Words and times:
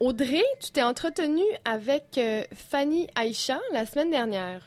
Audrey, 0.00 0.44
tu 0.60 0.70
t'es 0.70 0.84
entretenue 0.84 1.42
avec 1.64 2.18
euh, 2.18 2.44
Fanny 2.52 3.08
Aïcha 3.16 3.58
la 3.72 3.84
semaine 3.84 4.10
dernière. 4.10 4.62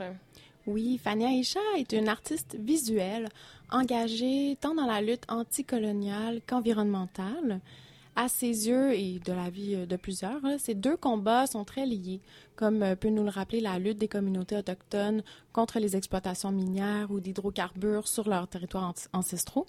Oui, 0.68 1.00
Fanny 1.02 1.24
Aïcha 1.24 1.62
est 1.78 1.94
une 1.94 2.10
artiste 2.10 2.58
visuelle 2.60 3.30
engagée 3.72 4.58
tant 4.60 4.76
dans 4.76 4.86
la 4.86 5.00
lutte 5.00 5.24
anticoloniale 5.30 6.42
qu'environnementale. 6.46 7.62
À 8.18 8.28
ses 8.28 8.68
yeux 8.68 8.94
et 8.94 9.20
de 9.20 9.32
la 9.32 9.50
vie 9.50 9.88
de 9.88 9.96
plusieurs, 9.96 10.42
ces 10.60 10.76
deux 10.76 10.98
combats 10.98 11.48
sont 11.48 11.64
très 11.64 11.86
liés, 11.86 12.20
comme 12.58 12.84
euh, 12.84 12.98
peut 12.98 13.08
nous 13.08 13.24
le 13.24 13.30
rappeler 13.30 13.62
la 13.62 13.80
lutte 13.80 14.00
des 14.00 14.10
communautés 14.10 14.58
autochtones 14.58 15.24
contre 15.54 15.80
les 15.80 15.96
exploitations 15.96 16.52
minières 16.52 17.10
ou 17.10 17.22
d'hydrocarbures 17.22 18.10
sur 18.10 18.28
leurs 18.28 18.50
territoires 18.50 18.94
ancestraux. 19.14 19.66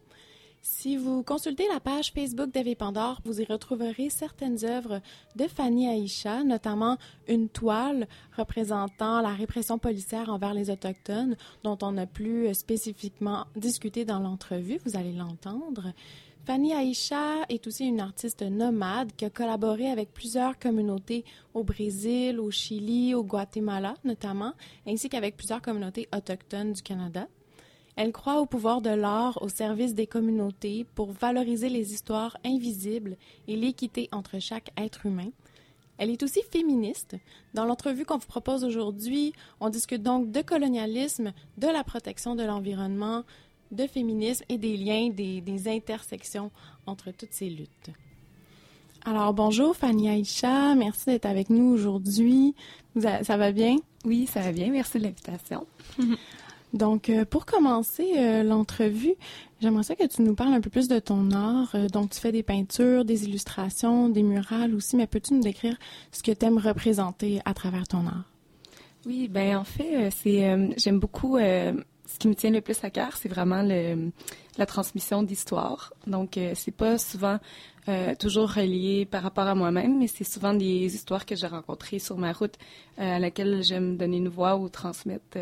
Si 0.64 0.96
vous 0.96 1.24
consultez 1.24 1.66
la 1.66 1.80
page 1.80 2.12
Facebook 2.12 2.52
d'Eve 2.52 2.76
Pandore, 2.76 3.20
vous 3.24 3.40
y 3.40 3.44
retrouverez 3.44 4.10
certaines 4.10 4.64
œuvres 4.64 5.00
de 5.34 5.48
Fanny 5.48 5.88
Aïcha, 5.88 6.44
notamment 6.44 6.98
une 7.26 7.48
toile 7.48 8.06
représentant 8.36 9.20
la 9.22 9.34
répression 9.34 9.78
policière 9.78 10.28
envers 10.28 10.54
les 10.54 10.70
Autochtones, 10.70 11.36
dont 11.64 11.76
on 11.82 11.98
a 11.98 12.06
plus 12.06 12.54
spécifiquement 12.54 13.46
discuté 13.56 14.04
dans 14.04 14.20
l'entrevue, 14.20 14.78
vous 14.86 14.96
allez 14.96 15.12
l'entendre. 15.12 15.92
Fanny 16.46 16.72
Aïcha 16.74 17.42
est 17.48 17.66
aussi 17.66 17.84
une 17.84 18.00
artiste 18.00 18.42
nomade 18.42 19.10
qui 19.16 19.24
a 19.24 19.30
collaboré 19.30 19.90
avec 19.90 20.12
plusieurs 20.12 20.60
communautés 20.60 21.24
au 21.54 21.64
Brésil, 21.64 22.38
au 22.38 22.52
Chili, 22.52 23.16
au 23.16 23.24
Guatemala 23.24 23.94
notamment, 24.04 24.52
ainsi 24.86 25.08
qu'avec 25.08 25.36
plusieurs 25.36 25.60
communautés 25.60 26.08
autochtones 26.14 26.72
du 26.72 26.82
Canada. 26.82 27.26
Elle 27.96 28.12
croit 28.12 28.40
au 28.40 28.46
pouvoir 28.46 28.80
de 28.80 28.90
l'art 28.90 29.42
au 29.42 29.48
service 29.48 29.94
des 29.94 30.06
communautés 30.06 30.86
pour 30.94 31.12
valoriser 31.12 31.68
les 31.68 31.92
histoires 31.92 32.36
invisibles 32.44 33.16
et 33.48 33.56
l'équité 33.56 34.08
entre 34.12 34.38
chaque 34.38 34.70
être 34.78 35.04
humain. 35.06 35.30
Elle 35.98 36.10
est 36.10 36.22
aussi 36.22 36.40
féministe. 36.50 37.16
Dans 37.54 37.64
l'entrevue 37.64 38.04
qu'on 38.04 38.16
vous 38.16 38.26
propose 38.26 38.64
aujourd'hui, 38.64 39.34
on 39.60 39.68
discute 39.68 40.02
donc 40.02 40.30
de 40.30 40.40
colonialisme, 40.40 41.32
de 41.58 41.66
la 41.66 41.84
protection 41.84 42.34
de 42.34 42.42
l'environnement, 42.42 43.24
de 43.70 43.86
féminisme 43.86 44.44
et 44.48 44.58
des 44.58 44.76
liens, 44.76 45.10
des, 45.10 45.68
intersections 45.68 46.50
entre 46.86 47.10
toutes 47.10 47.32
ces 47.32 47.50
luttes. 47.50 47.90
Alors 49.04 49.34
bonjour 49.34 49.76
Fanny 49.76 50.08
Aïcha, 50.08 50.74
merci 50.76 51.06
d'être 51.06 51.26
avec 51.26 51.50
nous 51.50 51.72
aujourd'hui. 51.72 52.54
Ça 52.98 53.36
va 53.36 53.52
bien? 53.52 53.76
Oui, 54.04 54.26
ça 54.26 54.40
va 54.40 54.52
bien, 54.52 54.70
merci 54.70 54.98
de 54.98 55.04
l'invitation. 55.04 55.66
Donc, 56.72 57.10
euh, 57.10 57.24
pour 57.24 57.44
commencer 57.44 58.12
euh, 58.16 58.42
l'entrevue, 58.42 59.14
j'aimerais 59.60 59.82
ça 59.82 59.94
que 59.94 60.06
tu 60.06 60.22
nous 60.22 60.34
parles 60.34 60.54
un 60.54 60.60
peu 60.60 60.70
plus 60.70 60.88
de 60.88 60.98
ton 60.98 61.30
art. 61.30 61.72
Euh, 61.74 61.88
donc, 61.88 62.10
tu 62.10 62.20
fais 62.20 62.32
des 62.32 62.42
peintures, 62.42 63.04
des 63.04 63.24
illustrations, 63.24 64.08
des 64.08 64.22
murales 64.22 64.74
aussi, 64.74 64.96
mais 64.96 65.06
peux-tu 65.06 65.34
nous 65.34 65.42
décrire 65.42 65.76
ce 66.12 66.22
que 66.22 66.32
tu 66.32 66.46
aimes 66.46 66.58
représenter 66.58 67.40
à 67.44 67.52
travers 67.52 67.86
ton 67.86 68.06
art? 68.06 68.24
Oui, 69.04 69.28
ben 69.28 69.56
en 69.56 69.64
fait, 69.64 70.10
c'est 70.12 70.56
j'aime 70.76 71.00
beaucoup 71.00 71.36
ce 72.12 72.18
qui 72.18 72.28
me 72.28 72.34
tient 72.34 72.50
le 72.50 72.60
plus 72.60 72.82
à 72.84 72.90
cœur, 72.90 73.16
c'est 73.16 73.28
vraiment 73.28 73.62
la 73.62 74.66
transmission 74.66 75.22
d'histoire. 75.22 75.92
Donc, 76.06 76.36
euh, 76.36 76.52
c'est 76.54 76.76
pas 76.76 76.98
souvent 76.98 77.38
euh, 77.88 78.14
toujours 78.14 78.52
relié 78.52 79.06
par 79.06 79.22
rapport 79.22 79.46
à 79.46 79.54
moi-même, 79.54 79.98
mais 79.98 80.06
c'est 80.06 80.24
souvent 80.24 80.52
des 80.52 80.94
histoires 80.94 81.24
que 81.24 81.34
j'ai 81.34 81.46
rencontrées 81.46 81.98
sur 81.98 82.18
ma 82.18 82.32
route 82.32 82.56
euh, 82.98 83.16
à 83.16 83.18
laquelle 83.18 83.62
j'aime 83.62 83.96
donner 83.96 84.18
une 84.18 84.28
voix 84.28 84.56
ou 84.56 84.68
transmettre 84.68 85.38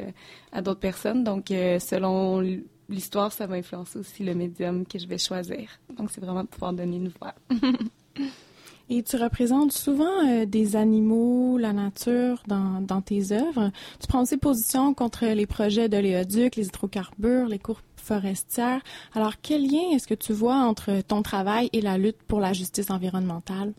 à 0.52 0.62
d'autres 0.62 0.80
personnes. 0.80 1.24
Donc, 1.24 1.46
selon 1.48 2.41
l'histoire, 2.88 3.32
ça 3.32 3.46
va 3.46 3.56
influencer 3.56 3.98
aussi 3.98 4.22
le 4.22 4.34
médium 4.34 4.86
que 4.86 4.98
je 4.98 5.06
vais 5.06 5.18
choisir. 5.18 5.70
Donc, 5.96 6.10
c'est 6.10 6.20
vraiment 6.20 6.44
de 6.44 6.48
pouvoir 6.48 6.72
donner 6.72 6.96
une 6.96 7.12
voix. 7.20 7.34
Et 8.92 9.05
tu 9.05 9.16
représentes 9.16 9.70
souvent 9.70 10.27
euh, 10.27 10.46
des 10.46 10.74
animaux, 10.74 11.58
la 11.58 11.72
nature 11.72 12.42
dans, 12.48 13.00
tes 13.00 13.30
œuvres. 13.30 13.70
Tu 14.00 14.08
prends 14.08 14.22
aussi 14.22 14.36
position 14.36 14.94
contre 14.94 15.27
les 15.27 15.47
projets 15.47 15.88
de 15.88 15.97
l'éoduc, 15.97 16.56
les 16.56 16.66
hydrocarbures, 16.66 17.47
les 17.47 17.60
cours 17.60 17.82
forestières. 17.94 18.82
Alors, 19.14 19.34
quel 19.41 19.62
lien 19.62 19.92
est-ce 19.92 20.09
que 20.09 20.14
tu 20.14 20.32
vois 20.32 20.56
entre 20.56 21.03
ton 21.03 21.22
travail 21.22 21.70
et 21.72 21.81
la 21.81 21.98
lutte 21.98 22.20
pour 22.26 22.41
la 22.41 22.53
justice 22.53 22.91
environnementale? 22.91 23.75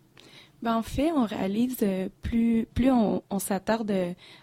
Ben, 0.62 0.76
en 0.76 0.84
fait, 0.84 1.12
on 1.12 1.26
réalise 1.26 1.78
euh, 1.82 2.08
plus 2.22 2.68
plus 2.74 2.92
on, 2.92 3.22
s'attarde 3.40 3.92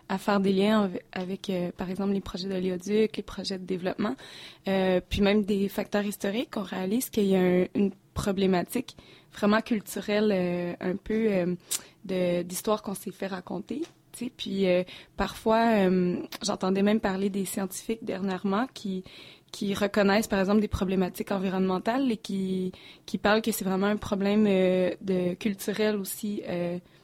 à 0.09 0.19
faire 0.19 0.41
des 0.41 0.53
liens 0.53 0.91
avec, 1.13 1.49
euh, 1.49 1.71
par 1.77 1.89
exemple, 1.89 2.13
les 2.13 2.21
projets 2.21 2.49
de 2.49 2.57
l'éoduc, 2.57 3.17
les 3.17 3.23
projets 3.23 3.59
de 3.59 3.65
développement, 3.65 4.17
euh, 4.67 5.01
puis 5.09 5.21
même 5.21 5.45
des 5.45 5.69
facteurs 5.69 6.05
historiques, 6.05 6.57
on 6.57 6.63
réalise 6.63 7.09
qu'il 7.09 7.27
y 7.27 7.37
a 7.37 7.69
une 7.75 7.93
problématique 8.15 8.97
vraiment 9.39 9.61
culturelle, 9.61 10.31
euh, 10.33 10.75
un 10.81 10.97
peu 10.97 11.29
euh, 11.31 12.43
d'histoire 12.43 12.83
qu'on 12.83 12.95
s'est 12.95 13.11
fait 13.11 13.27
raconter. 13.27 13.83
Puis 14.37 14.67
euh, 14.67 14.83
parfois, 15.17 15.89
j'entendais 16.43 16.83
même 16.83 16.99
parler 16.99 17.31
des 17.31 17.45
scientifiques 17.45 18.05
dernièrement 18.05 18.67
qui 18.75 19.05
qui 19.53 19.75
reconnaissent 19.75 20.27
par 20.27 20.41
exemple 20.41 20.61
des 20.61 20.69
problématiques 20.69 21.31
environnementales 21.31 22.11
et 22.11 22.17
qui 22.17 22.73
qui 23.07 23.17
parlent 23.17 23.43
que 23.43 23.53
c'est 23.53 23.65
vraiment 23.65 23.87
un 23.87 23.97
problème 23.97 24.45
de 24.45 25.35
culturel 25.35 25.97
aussi 25.97 26.43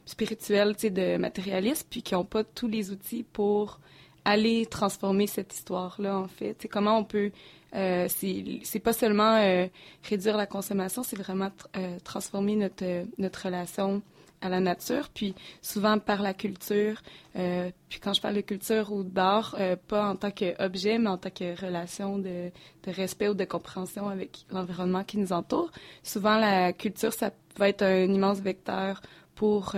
spirituel, 0.06 0.74
de 0.74 1.16
matérialisme, 1.16 1.86
puis 1.88 2.02
qui 2.02 2.14
n'ont 2.14 2.24
pas 2.24 2.42
tous 2.42 2.66
les 2.66 2.90
outils 2.90 3.22
pour 3.22 3.78
aller 4.24 4.66
transformer 4.66 5.26
cette 5.26 5.54
histoire-là, 5.54 6.18
en 6.18 6.28
fait. 6.28 6.56
C'est 6.60 6.68
comment 6.68 6.98
on 6.98 7.04
peut 7.04 7.30
euh, 7.74 8.06
c'est 8.08 8.78
pas 8.78 8.92
seulement 8.92 9.36
euh, 9.36 9.66
réduire 10.08 10.36
la 10.36 10.46
consommation, 10.46 11.02
c'est 11.02 11.16
vraiment 11.18 11.50
euh, 11.76 11.98
transformer 12.04 12.56
notre 12.56 13.04
notre 13.18 13.46
relation 13.46 14.02
à 14.40 14.48
la 14.50 14.60
nature, 14.60 15.08
puis 15.08 15.34
souvent 15.62 15.98
par 15.98 16.20
la 16.20 16.34
culture. 16.34 17.00
Euh, 17.36 17.70
puis 17.88 17.98
quand 17.98 18.12
je 18.12 18.20
parle 18.20 18.34
de 18.34 18.42
culture 18.42 18.92
ou 18.92 19.02
d'art, 19.02 19.56
pas 19.88 20.10
en 20.10 20.16
tant 20.16 20.30
qu'objet, 20.30 20.98
mais 20.98 21.08
en 21.08 21.16
tant 21.16 21.30
que 21.30 21.58
relation 21.58 22.18
de, 22.18 22.50
de 22.82 22.90
respect 22.90 23.28
ou 23.28 23.34
de 23.34 23.44
compréhension 23.44 24.06
avec 24.08 24.44
l'environnement 24.50 25.02
qui 25.02 25.16
nous 25.16 25.32
entoure. 25.32 25.70
Souvent, 26.02 26.36
la 26.36 26.74
culture, 26.74 27.14
ça 27.14 27.30
va 27.56 27.70
être 27.70 27.82
un 27.82 28.04
immense 28.04 28.40
vecteur 28.40 29.00
pour 29.34 29.74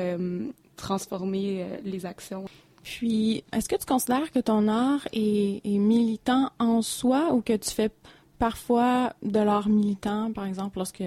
transformer 0.76 1.64
les 1.84 2.04
actions. 2.04 2.46
Puis, 2.86 3.42
est-ce 3.52 3.68
que 3.68 3.74
tu 3.74 3.84
considères 3.84 4.30
que 4.30 4.38
ton 4.38 4.68
art 4.68 5.08
est, 5.12 5.60
militant 5.66 6.50
en 6.60 6.82
soi 6.82 7.32
ou 7.32 7.42
que 7.42 7.56
tu 7.56 7.68
fais 7.70 7.90
parfois 8.38 9.12
de 9.24 9.40
l'art 9.40 9.68
militant, 9.68 10.32
par 10.32 10.46
exemple, 10.46 10.78
lorsque 10.78 11.02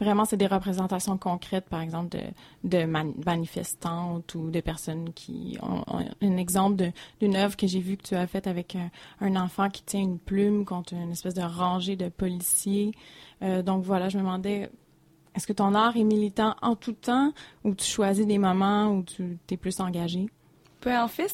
vraiment 0.00 0.24
c'est 0.24 0.38
des 0.38 0.46
représentations 0.46 1.18
concrètes, 1.18 1.68
par 1.68 1.82
exemple, 1.82 2.16
de, 2.64 2.84
manifestantes 3.26 4.34
ou 4.36 4.48
de 4.48 4.60
personnes 4.62 5.12
qui 5.12 5.58
ont, 5.60 5.84
un 6.22 6.36
exemple 6.38 6.92
d'une 7.20 7.36
œuvre 7.36 7.58
que 7.58 7.66
j'ai 7.66 7.80
vue 7.80 7.98
que 7.98 8.04
tu 8.04 8.14
as 8.14 8.26
faite 8.26 8.46
avec 8.46 8.78
un, 9.20 9.36
enfant 9.36 9.68
qui 9.68 9.82
tient 9.82 10.00
une 10.00 10.18
plume 10.18 10.64
contre 10.64 10.94
une 10.94 11.10
espèce 11.10 11.34
de 11.34 11.42
rangée 11.42 11.96
de 11.96 12.08
policiers. 12.08 12.92
Euh, 13.42 13.62
donc 13.62 13.84
voilà, 13.84 14.08
je 14.08 14.16
me 14.16 14.22
demandais, 14.22 14.70
est-ce 15.34 15.46
que 15.46 15.52
ton 15.52 15.74
art 15.74 15.94
est 15.98 16.04
militant 16.04 16.56
en 16.62 16.74
tout 16.74 16.94
temps 16.94 17.34
ou 17.64 17.74
tu 17.74 17.84
choisis 17.84 18.26
des 18.26 18.38
moments 18.38 18.94
où 18.94 19.02
tu 19.02 19.38
es 19.50 19.58
plus 19.58 19.78
engagé? 19.80 20.30
Ben, 20.82 21.02
en 21.02 21.08
fait, 21.08 21.28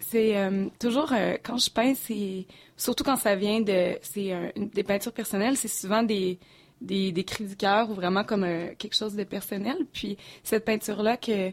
c'est 0.00 0.36
euh, 0.36 0.66
toujours 0.80 1.12
euh, 1.12 1.36
quand 1.42 1.56
je 1.56 1.70
peins, 1.70 1.94
c'est 1.94 2.46
surtout 2.76 3.04
quand 3.04 3.16
ça 3.16 3.36
vient 3.36 3.60
de 3.60 3.96
c'est 4.02 4.52
des 4.56 4.82
peintures 4.82 5.12
personnelles, 5.12 5.56
c'est 5.56 5.68
souvent 5.68 6.02
des 6.02 6.38
des, 6.80 7.24
cris 7.24 7.44
du 7.44 7.56
cœur 7.56 7.90
ou 7.90 7.94
vraiment 7.94 8.24
comme 8.24 8.44
euh, 8.44 8.74
quelque 8.76 8.96
chose 8.96 9.14
de 9.14 9.24
personnel. 9.24 9.76
Puis 9.92 10.16
cette 10.42 10.64
peinture 10.64 11.02
là 11.02 11.16
que 11.16 11.52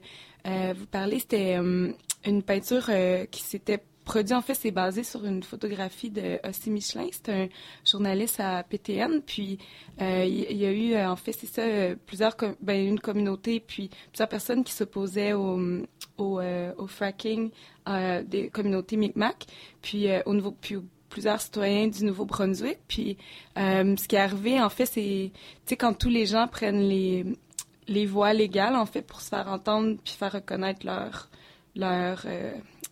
vous 0.73 0.85
parlez, 0.85 1.19
c'était 1.19 1.55
une 1.55 2.43
peinture 2.45 2.89
qui 3.31 3.41
s'était 3.41 3.81
produit, 4.03 4.35
en 4.35 4.41
fait, 4.43 4.53
c'est 4.53 4.69
basé 4.69 5.03
sur 5.03 5.25
une 5.25 5.41
photographie 5.41 6.11
de 6.11 6.39
Ossie 6.47 6.69
Michelin. 6.69 7.07
C'est 7.11 7.29
un 7.29 7.47
journaliste 7.83 8.39
à 8.39 8.61
PTN. 8.61 9.21
Puis, 9.25 9.57
il 9.99 10.57
y, 10.57 10.65
a 10.67 10.71
eu, 10.71 10.95
en 11.03 11.15
fait, 11.15 11.31
c'est 11.31 11.47
ça, 11.47 11.63
plusieurs, 12.05 12.35
ben, 12.61 12.87
une 12.87 12.99
communauté, 12.99 13.59
puis 13.59 13.89
plusieurs 14.11 14.29
personnes 14.29 14.63
qui 14.63 14.73
s'opposaient 14.73 15.33
au, 15.33 15.59
au, 16.17 16.39
euh, 16.39 16.73
au 16.77 16.87
fracking 16.87 17.51
des 18.25 18.49
communautés 18.49 18.97
Micmac. 18.97 19.45
Puis, 19.81 20.07
au 20.25 20.33
nouveau, 20.33 20.51
puis 20.51 20.77
plusieurs 21.09 21.39
citoyens 21.39 21.87
du 21.87 22.03
Nouveau-Brunswick. 22.03 22.79
Puis, 22.87 23.17
ce 23.55 24.07
qui 24.07 24.15
est 24.15 24.19
arrivé, 24.19 24.59
en 24.59 24.69
fait, 24.69 24.85
c'est, 24.85 25.31
tu 25.31 25.39
sais, 25.65 25.77
quand 25.77 25.93
tous 25.93 26.09
les 26.09 26.25
gens 26.25 26.47
prennent 26.47 26.81
les, 26.81 27.25
les 27.87 28.05
voies 28.05 28.33
légales, 28.33 28.75
en 28.75 28.85
fait, 28.85 29.01
pour 29.03 29.21
se 29.21 29.29
faire 29.29 29.47
entendre 29.47 29.97
puis 30.03 30.13
faire 30.13 30.31
reconnaître 30.31 30.85
leur, 30.85 31.29
leur 31.75 32.25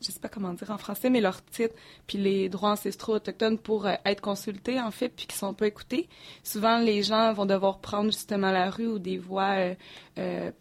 je 0.04 0.12
sais 0.12 0.20
pas 0.20 0.30
comment 0.30 0.54
dire 0.54 0.70
en 0.72 0.78
français, 0.78 1.10
mais 1.10 1.22
leur 1.22 1.44
titre, 1.46 1.74
puis 2.08 2.18
les 2.18 2.50
droits 2.50 2.72
ancestraux 2.72 3.16
autochtones 3.16 3.58
pour 3.58 3.86
euh, 3.86 3.96
être 4.06 4.22
consultés, 4.22 4.80
en 4.80 4.92
fait, 4.92 5.10
puis 5.10 5.26
qui 5.26 5.36
sont 5.36 5.54
pas 5.54 5.68
écoutés. 5.68 6.10
Souvent, 6.44 6.80
les 6.80 7.04
gens 7.04 7.34
vont 7.34 7.46
devoir 7.46 7.80
prendre 7.80 8.12
justement 8.12 8.52
la 8.52 8.70
rue 8.70 8.88
ou 8.88 9.00
des 9.00 9.18
voies 9.18 9.76
euh, 10.18 10.52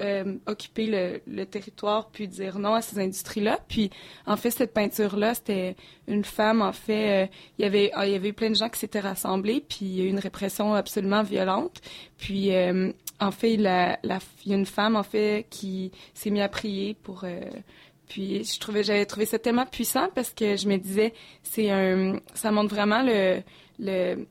euh, 0.00 0.36
occuper 0.46 1.20
le, 1.26 1.44
territoire 1.46 2.08
puis 2.10 2.28
dire 2.28 2.58
non 2.58 2.74
à 2.74 2.82
ces 2.82 2.98
industries-là. 2.98 3.58
Puis 3.68 3.90
en 4.26 4.36
fait 4.36 4.50
cette 4.50 4.72
peinture-là, 4.72 5.34
c'était 5.34 5.76
une 6.06 6.24
femme 6.24 6.62
en 6.62 6.72
fait, 6.72 7.30
il 7.58 7.62
y 7.62 7.64
avait 7.64 7.92
il 8.06 8.24
y 8.24 8.28
eu 8.28 8.32
plein 8.32 8.50
de 8.50 8.54
gens 8.54 8.68
qui 8.68 8.78
s'étaient 8.78 9.00
rassemblés 9.00 9.64
puis 9.66 9.86
il 9.86 9.94
y 9.96 10.00
a 10.00 10.04
eu 10.04 10.08
une 10.08 10.18
répression 10.18 10.74
absolument 10.74 11.22
violente. 11.22 11.80
Puis 12.18 12.50
en 13.20 13.30
fait, 13.30 13.54
il 13.54 13.62
y 13.62 13.66
a 13.66 13.98
une 14.44 14.66
femme, 14.66 14.96
en 14.96 15.02
fait, 15.02 15.46
qui 15.50 15.90
s'est 16.14 16.30
mise 16.30 16.42
à 16.42 16.48
prier 16.48 16.94
pour... 16.94 17.24
puis 18.08 18.44
je 18.44 18.60
trouvais, 18.60 18.84
j'avais 18.84 19.06
trouvé 19.06 19.26
ça 19.26 19.38
tellement 19.38 19.66
puissant 19.66 20.08
parce 20.14 20.32
que 20.32 20.56
je 20.56 20.68
me 20.68 20.76
disais, 20.76 21.12
c'est 21.42 21.70
un, 21.70 22.20
ça 22.34 22.52
montre 22.52 22.74
vraiment 22.74 23.02
le, 23.04 24.26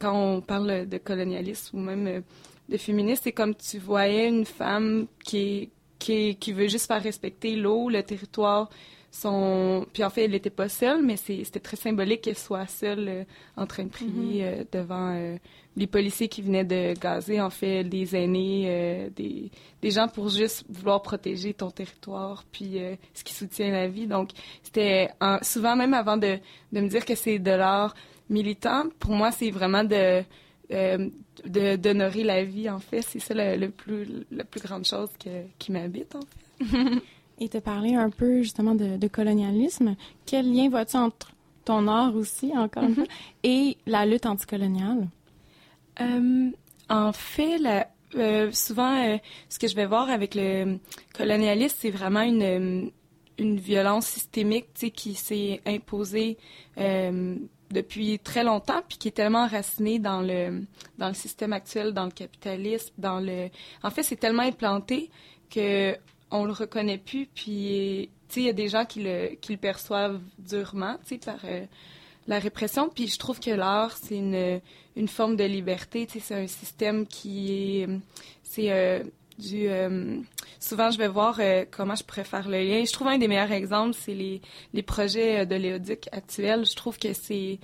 quand 0.00 0.12
on 0.12 0.40
parle 0.40 0.88
de 0.88 0.98
colonialisme 0.98 1.78
ou 1.78 1.80
même 1.80 2.22
de 2.72 2.78
féministe, 2.78 3.24
c'est 3.24 3.32
comme 3.32 3.54
tu 3.54 3.78
voyais 3.78 4.28
une 4.28 4.46
femme 4.46 5.06
qui, 5.24 5.70
qui, 5.98 6.36
qui 6.36 6.52
veut 6.52 6.68
juste 6.68 6.86
faire 6.86 7.02
respecter 7.02 7.54
l'eau, 7.54 7.90
le 7.90 8.02
territoire, 8.02 8.70
son... 9.10 9.86
Puis 9.92 10.02
en 10.02 10.10
fait, 10.10 10.24
elle 10.24 10.30
n'était 10.30 10.50
pas 10.50 10.70
seule, 10.70 11.02
mais 11.02 11.16
c'était 11.16 11.60
très 11.60 11.76
symbolique 11.76 12.22
qu'elle 12.22 12.38
soit 12.38 12.66
seule 12.66 13.08
euh, 13.08 13.24
en 13.56 13.66
train 13.66 13.84
de 13.84 13.90
prier 13.90 14.42
mm-hmm. 14.42 14.60
euh, 14.60 14.64
devant 14.72 15.14
euh, 15.14 15.36
les 15.76 15.86
policiers 15.86 16.28
qui 16.28 16.40
venaient 16.40 16.64
de 16.64 16.98
gazer, 16.98 17.42
en 17.42 17.50
fait, 17.50 17.84
des 17.84 18.16
aînés, 18.16 19.10
des, 19.14 19.50
des, 19.82 19.90
gens 19.90 20.08
pour 20.08 20.30
juste 20.30 20.64
vouloir 20.68 21.02
protéger 21.02 21.52
ton 21.54 21.70
territoire, 21.70 22.44
puis 22.52 22.78
ce 23.14 23.24
qui 23.24 23.32
soutient 23.32 23.70
la 23.70 23.88
vie. 23.88 24.06
Donc, 24.06 24.30
c'était 24.62 25.08
souvent, 25.40 25.74
même 25.74 25.94
avant 25.94 26.18
de, 26.18 26.38
de 26.72 26.80
me 26.80 26.88
dire 26.88 27.06
que 27.06 27.14
c'est 27.14 27.38
de 27.38 27.52
l'art 27.52 27.94
militant, 28.28 28.84
pour 28.98 29.12
moi, 29.12 29.30
c'est 29.30 29.50
vraiment 29.50 29.82
de 29.82 30.22
d'honorer 31.46 32.24
la 32.24 32.44
vie, 32.44 32.70
en 32.70 32.78
fait. 32.78 33.02
C'est 33.02 33.18
ça 33.18 33.34
le, 33.34 33.68
plus, 33.68 34.06
la 34.30 34.44
plus 34.44 34.60
grande 34.60 34.84
chose 34.84 35.10
qui 35.58 35.72
m'habite, 35.72 36.14
en 36.14 36.20
fait. 36.20 37.02
Et 37.38 37.48
te 37.48 37.58
parler 37.58 37.94
un 37.94 38.10
peu 38.10 38.42
justement 38.42 38.74
de, 38.74 39.08
colonialisme. 39.08 39.96
Quel 40.26 40.52
lien 40.52 40.68
vois-tu 40.68 40.96
entre 40.96 41.32
ton 41.64 41.88
art 41.88 42.14
aussi, 42.14 42.52
encore 42.56 42.84
une 42.84 42.94
fois, 42.94 43.04
mm-hmm. 43.04 43.44
et 43.44 43.76
la 43.86 44.06
lutte 44.06 44.26
anticoloniale? 44.26 45.08
Euh, 46.00 46.50
en 46.88 47.12
fait, 47.12 47.60
euh, 48.14 48.50
souvent, 48.52 48.96
euh, 48.96 49.18
ce 49.48 49.58
que 49.58 49.66
je 49.66 49.74
vais 49.74 49.86
voir 49.86 50.10
avec 50.10 50.34
le 50.34 50.78
colonialisme, 51.14 51.76
c'est 51.78 51.90
vraiment 51.90 52.22
une, 52.22 52.90
une 53.38 53.58
violence 53.58 54.06
systémique 54.06 54.66
qui 54.94 55.14
s'est 55.14 55.60
imposée 55.66 56.38
depuis 57.72 58.18
très 58.18 58.44
longtemps, 58.44 58.82
puis 58.88 58.98
qui 58.98 59.08
est 59.08 59.12
tellement 59.12 59.44
enracinée 59.44 59.98
dans 59.98 60.20
le, 60.20 60.64
dans 60.98 61.08
le 61.08 61.14
système 61.14 61.52
actuel, 61.52 61.92
dans 61.92 62.04
le 62.04 62.10
capitalisme, 62.10 62.92
dans 62.98 63.18
le... 63.18 63.48
En 63.82 63.90
fait, 63.90 64.02
c'est 64.02 64.16
tellement 64.16 64.42
implanté 64.42 65.10
que 65.50 65.96
on 66.30 66.44
le 66.44 66.52
reconnaît 66.52 66.98
plus. 66.98 67.26
Puis, 67.26 68.08
il 68.36 68.42
y 68.42 68.48
a 68.48 68.52
des 68.52 68.68
gens 68.68 68.84
qui 68.84 69.02
le, 69.02 69.34
qui 69.40 69.52
le 69.52 69.58
perçoivent 69.58 70.20
durement, 70.38 70.96
tu 71.06 71.18
par 71.18 71.40
euh, 71.44 71.64
la 72.26 72.38
répression. 72.38 72.88
Puis, 72.88 73.08
je 73.08 73.18
trouve 73.18 73.38
que 73.38 73.50
l'art, 73.50 73.96
c'est 73.96 74.16
une, 74.16 74.60
une 74.96 75.08
forme 75.08 75.36
de 75.36 75.44
liberté. 75.44 76.06
Tu 76.06 76.20
c'est 76.20 76.34
un 76.34 76.46
système 76.46 77.06
qui 77.06 77.82
est, 77.82 77.88
c'est 78.42 78.72
euh, 78.72 79.02
du. 79.38 79.68
Euh, 80.62 80.68
souvent, 80.68 80.90
je 80.90 80.98
vais 80.98 81.08
voir 81.08 81.40
comment 81.70 81.94
je 81.94 82.04
pourrais 82.04 82.24
faire 82.24 82.48
le 82.48 82.58
lien. 82.58 82.84
Je 82.84 82.92
trouve 82.92 83.08
un 83.08 83.18
des 83.18 83.28
meilleurs 83.28 83.52
exemples, 83.52 83.96
c'est 83.98 84.14
les, 84.14 84.40
les 84.72 84.82
projets 84.82 85.46
de 85.46 85.56
l'éodique 85.56 86.08
actuels. 86.12 86.64
Je 86.66 86.76
trouve 86.76 86.98
que 86.98 87.12
c'est 87.12 87.58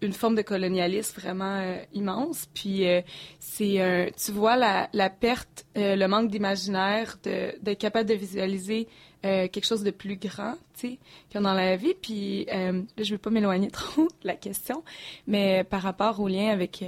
une 0.00 0.12
forme 0.12 0.34
de 0.34 0.42
colonialisme 0.42 1.20
vraiment 1.20 1.56
euh, 1.56 1.78
immense. 1.92 2.48
Puis 2.54 2.86
euh, 2.86 3.00
c'est 3.40 4.12
tu 4.16 4.32
vois 4.32 4.56
la, 4.56 4.88
la 4.92 5.10
perte, 5.10 5.66
euh, 5.76 5.96
le 5.96 6.08
manque 6.08 6.30
d'imaginaire, 6.30 7.18
d'être 7.22 7.78
capable 7.78 8.08
de 8.08 8.14
visualiser 8.14 8.88
quelque 9.22 9.66
chose 9.66 9.82
de 9.82 9.90
plus 9.90 10.16
grand, 10.16 10.54
tu 10.74 10.90
sais, 10.90 10.98
qu'il 11.28 11.40
dans 11.40 11.52
la 11.52 11.74
vie. 11.74 11.94
Puis 12.00 12.46
là, 12.46 12.72
je 12.96 13.10
vais 13.10 13.18
pas 13.18 13.30
m'éloigner 13.30 13.68
trop 13.72 14.04
de 14.04 14.26
la 14.26 14.36
question, 14.36 14.84
mais 15.26 15.64
par 15.64 15.82
rapport 15.82 16.20
au 16.20 16.28
lien 16.28 16.50
avec 16.50 16.84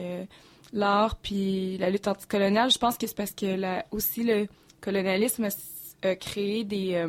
l'art 0.73 1.17
puis 1.17 1.77
la 1.79 1.91
lutte 1.91 2.07
anticoloniale, 2.07 2.71
je 2.71 2.79
pense 2.79 2.97
que 2.97 3.09
c'est 3.09 3.17
parce 3.17 3.33
que 3.33 3.47
là 3.47 3.85
aussi 3.91 4.23
le 4.23 4.47
colonialisme 4.81 5.49
a 6.03 6.17
créé 6.17 6.65
des 6.65 7.07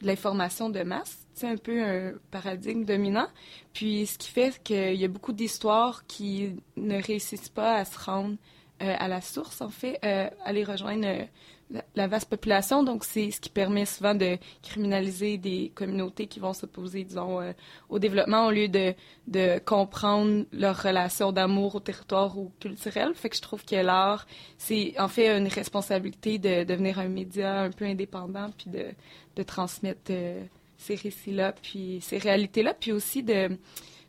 de 0.00 0.06
l'information 0.06 0.70
de 0.70 0.82
masse 0.82 1.28
c'est 1.38 1.46
un 1.46 1.56
peu 1.56 1.82
un 1.82 2.14
paradigme 2.30 2.84
dominant. 2.84 3.28
Puis 3.72 4.06
ce 4.06 4.18
qui 4.18 4.30
fait 4.30 4.60
qu'il 4.62 4.96
y 4.96 5.04
a 5.04 5.08
beaucoup 5.08 5.32
d'histoires 5.32 6.04
qui 6.06 6.56
ne 6.76 7.00
réussissent 7.00 7.48
pas 7.48 7.76
à 7.76 7.84
se 7.84 7.98
rendre 7.98 8.36
euh, 8.82 8.94
à 8.98 9.08
la 9.08 9.20
source, 9.20 9.60
en 9.60 9.70
fait, 9.70 9.98
euh, 10.04 10.28
aller 10.44 10.64
rejoindre 10.64 11.26
euh, 11.74 11.80
la, 11.94 12.06
vaste 12.06 12.28
population. 12.28 12.82
Donc 12.82 13.04
c'est 13.04 13.30
ce 13.30 13.40
qui 13.40 13.50
permet 13.50 13.84
souvent 13.84 14.14
de 14.14 14.38
criminaliser 14.62 15.38
des 15.38 15.72
communautés 15.74 16.26
qui 16.26 16.40
vont 16.40 16.52
s'opposer, 16.52 17.04
disons, 17.04 17.40
au 17.88 17.98
développement 17.98 18.46
au 18.46 18.50
lieu 18.50 18.68
de, 18.68 18.94
de 19.26 19.58
comprendre 19.58 20.44
leur 20.52 20.82
relation 20.82 21.32
d'amour 21.32 21.74
au 21.76 21.80
territoire 21.80 22.38
ou 22.38 22.52
culturel. 22.60 23.14
Fait 23.14 23.28
que 23.28 23.36
je 23.36 23.42
trouve 23.42 23.64
que 23.64 23.76
l'art, 23.76 24.26
c'est 24.56 24.94
en 24.98 25.08
fait 25.08 25.36
une 25.36 25.48
responsabilité 25.48 26.38
de 26.38 26.64
devenir 26.64 26.98
un 26.98 27.08
média 27.08 27.60
un 27.60 27.70
peu 27.70 27.84
indépendant 27.84 28.50
puis 28.56 28.70
de, 28.70 28.86
de 29.36 29.42
transmettre 29.42 30.12
ces 30.78 30.94
récits-là, 30.94 31.52
puis 31.52 31.98
ces 32.00 32.18
réalités-là, 32.18 32.72
puis 32.72 32.92
aussi 32.92 33.22
de, 33.22 33.50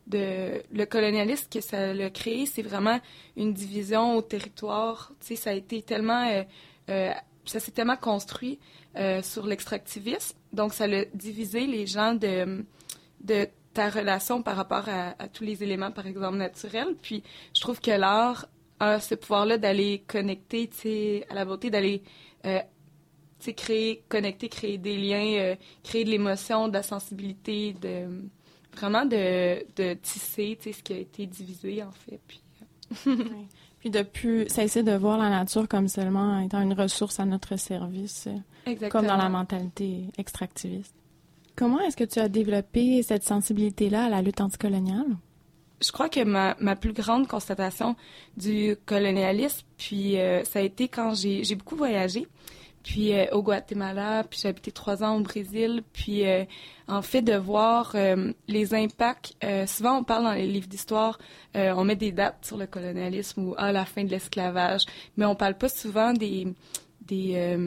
de 0.08 0.64
le 0.72 0.86
colonialisme 0.86 1.48
que 1.50 1.62
ça 1.62 1.90
a 1.90 2.10
créé, 2.10 2.46
c'est 2.46 2.62
vraiment 2.62 3.00
une 3.36 3.54
division 3.54 4.16
au 4.16 4.22
territoire. 4.22 5.12
Tu 5.20 5.28
sais, 5.28 5.36
ça 5.36 5.50
a 5.52 5.54
été 5.54 5.82
tellement, 5.82 6.28
euh, 6.30 6.44
euh, 6.90 7.12
ça 7.50 7.60
s'est 7.60 7.72
tellement 7.72 7.98
construit 7.98 8.60
euh, 8.96 9.22
sur 9.22 9.46
l'extractivisme, 9.46 10.38
donc 10.54 10.74
ça 10.74 10.86
a 10.86 11.06
divisé 11.14 11.68
les 11.68 11.88
gens 11.88 12.14
de, 12.14 12.66
ta 13.74 13.90
relation 13.90 14.42
par 14.42 14.56
rapport 14.56 14.88
à, 14.90 15.28
tous 15.28 15.44
les 15.44 15.64
éléments, 15.64 15.92
par 15.92 16.08
exemple, 16.08 16.38
naturels. 16.38 16.96
Puis 17.02 17.24
je 17.56 17.62
trouve 17.62 17.80
que 17.80 17.92
l'art 17.92 18.48
a 18.80 19.00
ce 19.00 19.14
pouvoir-là 19.14 19.58
d'aller 19.58 20.04
connecter, 20.08 21.26
à 21.30 21.36
la 21.36 21.46
beauté, 21.46 21.70
d'aller 21.70 22.04
créer, 23.56 24.04
connecter, 24.10 24.50
créer 24.50 24.78
des 24.78 24.98
liens, 24.98 25.40
euh, 25.40 25.56
créer 25.84 26.04
de 26.04 26.10
l'émotion, 26.10 26.68
de 26.68 26.74
la 26.74 26.84
sensibilité, 26.84 27.74
de 27.74 28.30
vraiment 28.74 29.06
de, 29.06 29.94
tisser 29.96 30.58
ce 30.62 30.84
qui 30.84 30.94
a 30.94 30.98
été 30.98 31.26
divisé 31.26 31.84
en 31.84 31.92
fait. 31.92 32.20
Euh. 33.08 33.16
Puis 33.80 33.90
de 33.90 34.02
plus 34.02 34.48
cesser 34.50 34.84
de 34.84 34.92
voir 34.94 35.18
la 35.18 35.30
nature 35.30 35.68
comme 35.68 35.88
seulement 35.88 36.40
étant 36.40 36.62
une 36.62 36.74
ressource 36.74 37.20
à 37.20 37.26
notre 37.26 37.58
service, 37.58 38.28
euh, 38.68 38.90
comme 38.90 39.06
dans 39.06 39.18
la 39.18 39.30
mentalité 39.30 40.06
extractiviste. 40.18 40.94
Comment 41.56 41.80
est-ce 41.80 41.98
que 41.98 42.04
tu 42.04 42.20
as 42.20 42.30
développé 42.30 43.04
cette 43.04 43.24
sensibilité-là 43.24 44.06
à 44.06 44.10
la 44.10 44.22
lutte 44.22 44.42
anticoloniale? 44.42 45.18
je 45.82 45.94
crois 45.94 46.10
que 46.10 46.22
ma, 46.26 46.58
ma, 46.60 46.76
plus 46.76 46.92
grande 46.92 47.26
constatation 47.26 47.96
du 48.36 48.76
colonialisme, 48.86 49.66
puis 49.78 50.18
ça 50.44 50.60
a 50.60 50.62
été 50.62 50.90
quand 50.90 51.14
j'ai 51.16 51.56
beaucoup 51.56 51.78
voyagé 51.78 52.28
puis 52.84 53.14
euh, 53.14 53.26
au 53.32 53.44
Guatemala, 53.44 54.24
puis 54.24 54.40
j'ai 54.42 54.50
habité 54.50 54.72
trois 54.72 55.04
ans 55.04 55.18
au 55.18 55.22
Brésil, 55.22 55.84
puis 55.94 56.26
euh, 56.26 56.46
en 56.88 57.02
fait 57.02 57.22
de 57.22 57.36
voir 57.36 57.92
euh, 57.96 58.32
les 58.48 58.74
impacts. 58.74 59.36
souvent 59.68 60.00
on 60.00 60.04
parle 60.04 60.24
dans 60.24 60.34
les 60.34 60.48
livres 60.48 60.68
d'histoire, 60.68 61.20
on 61.56 61.84
met 61.84 61.96
des 61.96 62.12
dates 62.12 62.46
sur 62.46 62.58
le 62.58 62.68
colonialisme 62.68 63.44
ou 63.44 63.56
à 63.58 63.72
la 63.72 63.86
fin 63.86 64.04
de 64.04 64.10
l'esclavage, 64.10 64.84
mais 65.18 65.26
on 65.26 65.36
parle 65.36 65.58
pas 65.58 65.70
souvent 65.70 66.14
des 66.14 66.48
des 67.06 67.58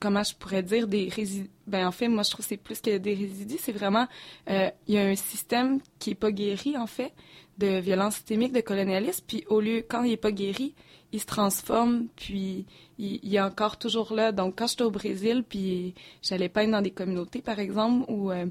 comment 0.00 0.24
je 0.24 0.34
pourrais 0.34 0.62
dire 0.62 0.88
des 0.88 1.08
résidus. 1.08 1.50
Ben 1.66 1.86
en 1.86 1.92
fait, 1.92 2.08
moi 2.08 2.24
je 2.24 2.30
trouve 2.30 2.44
c'est 2.44 2.56
plus 2.56 2.80
que 2.80 2.98
des 2.98 3.14
résidus, 3.14 3.58
c'est 3.58 3.72
vraiment 3.72 4.06
il 4.48 4.72
y 4.88 4.98
a 4.98 5.02
un 5.02 5.16
système 5.16 5.80
qui 5.98 6.10
est 6.10 6.14
pas 6.16 6.32
guéri 6.32 6.76
en 6.76 6.86
fait 6.86 7.12
de 7.58 7.78
violence 7.78 8.14
systémique, 8.14 8.52
de 8.52 8.60
colonialisme, 8.60 9.24
puis 9.26 9.44
au 9.48 9.60
lieu 9.60 9.84
quand 9.88 10.02
il 10.02 10.12
est 10.12 10.16
pas 10.16 10.32
guéri, 10.32 10.74
il 11.12 11.20
se 11.20 11.26
transforme, 11.26 12.06
puis 12.16 12.64
il, 12.98 13.34
est 13.34 13.40
encore 13.40 13.76
toujours 13.76 14.14
là. 14.14 14.32
Donc, 14.32 14.54
quand 14.58 14.66
j'étais 14.66 14.82
au 14.82 14.90
Brésil, 14.90 15.44
puis 15.46 15.94
j'allais 16.22 16.48
peindre 16.48 16.72
dans 16.72 16.82
des 16.82 16.90
communautés, 16.90 17.42
par 17.42 17.58
exemple, 17.58 18.10
ou 18.10 18.30
euh, 18.30 18.46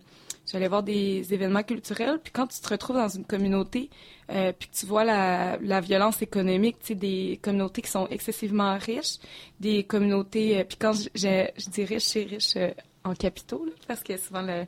j'allais 0.45 0.67
voir 0.67 0.83
des 0.83 1.33
événements 1.33 1.63
culturels, 1.63 2.19
puis 2.23 2.31
quand 2.31 2.47
tu 2.47 2.59
te 2.59 2.69
retrouves 2.69 2.97
dans 2.97 3.07
une 3.07 3.25
communauté, 3.25 3.89
euh, 4.29 4.53
puis 4.57 4.69
que 4.69 4.75
tu 4.75 4.85
vois 4.85 5.03
la, 5.03 5.57
la 5.57 5.81
violence 5.81 6.21
économique, 6.21 6.77
tu 6.79 6.87
sais, 6.87 6.95
des 6.95 7.39
communautés 7.41 7.81
qui 7.81 7.89
sont 7.89 8.07
excessivement 8.07 8.77
riches, 8.77 9.17
des 9.59 9.83
communautés, 9.83 10.59
euh, 10.59 10.63
puis 10.63 10.77
quand 10.79 10.93
je, 10.93 11.09
je, 11.15 11.69
dis 11.69 11.83
riche, 11.83 12.03
c'est 12.03 12.23
riche 12.23 12.57
en 13.03 13.15
capitaux, 13.15 13.65
parce 13.87 14.03
que 14.03 14.15
souvent, 14.17 14.41
le... 14.43 14.65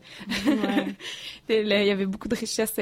il 1.50 1.68
y 1.68 1.92
avait 1.92 2.08
beaucoup 2.08 2.28
de 2.28 2.36
richesses 2.36 2.80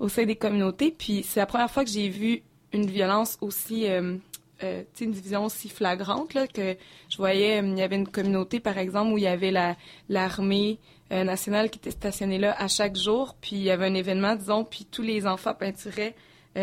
au 0.00 0.08
sein 0.08 0.24
des 0.24 0.36
communautés, 0.36 0.94
puis 0.96 1.22
c'est 1.22 1.40
la 1.40 1.46
première 1.46 1.70
fois 1.70 1.84
que 1.84 1.90
j'ai 1.90 2.08
vu 2.08 2.42
une 2.72 2.86
violence 2.86 3.36
aussi 3.42 3.86
euh, 4.62 4.82
une 5.00 5.10
division 5.10 5.44
aussi 5.44 5.68
flagrante 5.68 6.32
que 6.52 6.76
je 7.08 7.16
voyais, 7.16 7.60
euh, 7.60 7.66
il 7.66 7.78
y 7.78 7.82
avait 7.82 7.96
une 7.96 8.08
communauté, 8.08 8.60
par 8.60 8.78
exemple, 8.78 9.12
où 9.12 9.18
il 9.18 9.24
y 9.24 9.28
avait 9.28 9.50
la, 9.50 9.76
l'armée 10.08 10.78
euh, 11.12 11.24
nationale 11.24 11.70
qui 11.70 11.78
était 11.78 11.90
stationnée 11.90 12.38
là 12.38 12.54
à 12.58 12.68
chaque 12.68 12.96
jour, 12.96 13.34
puis 13.40 13.56
il 13.56 13.62
y 13.62 13.70
avait 13.70 13.86
un 13.86 13.94
événement, 13.94 14.36
disons, 14.36 14.64
puis 14.64 14.86
tous 14.90 15.02
les 15.02 15.26
enfants 15.26 15.54
peinturaient, 15.54 16.14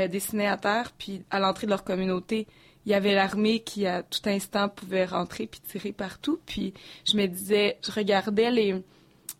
dessinaient 0.10 0.48
à 0.48 0.56
terre, 0.56 0.94
puis 0.98 1.22
à 1.30 1.40
l'entrée 1.40 1.68
de 1.68 1.72
leur 1.72 1.84
communauté, 1.84 2.48
il 2.86 2.94
y 2.94 2.96
avait 2.96 3.14
l'armée 3.14 3.60
qui, 3.60 3.86
à 3.86 4.04
tout 4.04 4.22
instant, 4.26 4.70
pouvait 4.70 5.04
rentrer 5.04 5.48
puis 5.48 5.60
tirer 5.60 5.92
partout. 5.92 6.40
Puis 6.46 6.74
je 7.06 7.18
me 7.18 7.26
disais, 7.26 7.78
je 7.86 7.92
regardais 7.92 8.52
les 8.52 8.82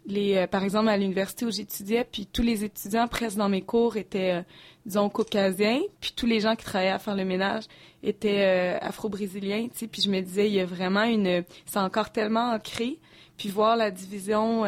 les, 0.06 0.48
par 0.48 0.64
exemple, 0.64 0.90
à 0.90 0.98
l'université 0.98 1.46
où 1.46 1.52
j'étudiais, 1.52 2.04
puis 2.04 2.26
tous 2.26 2.42
les 2.42 2.64
étudiants 2.64 3.08
presque 3.08 3.38
dans 3.38 3.50
mes 3.50 3.62
cours 3.62 3.98
étaient, 3.98 4.44
disons, 4.86 5.10
caucasiens, 5.10 5.82
puis 6.00 6.14
tous 6.16 6.26
les 6.26 6.40
gens 6.40 6.56
qui 6.56 6.66
travaillaient 6.66 6.92
à 6.92 7.00
faire 7.00 7.16
le 7.16 7.26
ménage 7.26 7.66
étaient 8.04 8.78
afro-brésiliens, 8.82 9.68
tu 9.68 9.80
sais, 9.80 9.88
puis 9.88 10.02
je 10.02 10.10
me 10.10 10.22
disais, 10.22 10.48
il 10.48 10.54
y 10.54 10.60
a 10.60 10.66
vraiment 10.66 11.04
une... 11.04 11.44
C'est 11.66 11.80
encore 11.80 12.12
tellement 12.12 12.52
ancré, 12.52 12.98
puis 13.38 13.50
voir 13.50 13.78
la 13.78 13.92
division, 13.92 14.64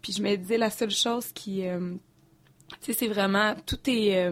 puis 0.00 0.12
je 0.12 0.22
me 0.22 0.36
disais, 0.36 0.56
la 0.56 0.70
seule 0.70 0.90
chose 0.90 1.32
qui... 1.32 1.62
tu 1.62 1.98
sais, 2.80 2.92
c'est 2.94 3.08
vraiment... 3.08 3.54
Tout 3.66 3.78
est 3.88 4.30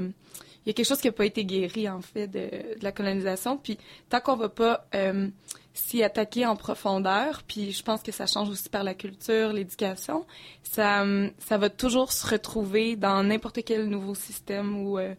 il 0.66 0.70
y 0.70 0.72
a 0.72 0.72
quelque 0.72 0.86
chose 0.86 1.00
qui 1.00 1.06
n'a 1.06 1.12
pas 1.12 1.24
été 1.24 1.44
guéri, 1.44 1.88
en 1.88 2.00
fait, 2.00 2.26
de, 2.26 2.50
la 2.82 2.90
colonisation. 2.90 3.56
Puis 3.56 3.78
tant 4.08 4.20
qu'on 4.20 4.34
va 4.34 4.48
pas 4.48 4.84
euh, 4.96 5.28
s'y 5.74 6.02
attaquer 6.02 6.44
en 6.44 6.56
profondeur, 6.56 7.44
puis 7.46 7.70
je 7.70 7.84
pense 7.84 8.02
que 8.02 8.10
ça 8.10 8.26
change 8.26 8.48
aussi 8.50 8.68
par 8.68 8.82
la 8.82 8.94
culture, 8.94 9.52
l'éducation, 9.52 10.26
ça, 10.64 11.06
ça 11.38 11.56
va 11.56 11.70
toujours 11.70 12.10
se 12.10 12.26
retrouver 12.26 12.96
dans 12.96 13.22
n'importe 13.22 13.64
quel 13.64 13.88
nouveau 13.88 14.16
système 14.16 14.84
ou, 14.84 14.98
euh, 14.98 15.14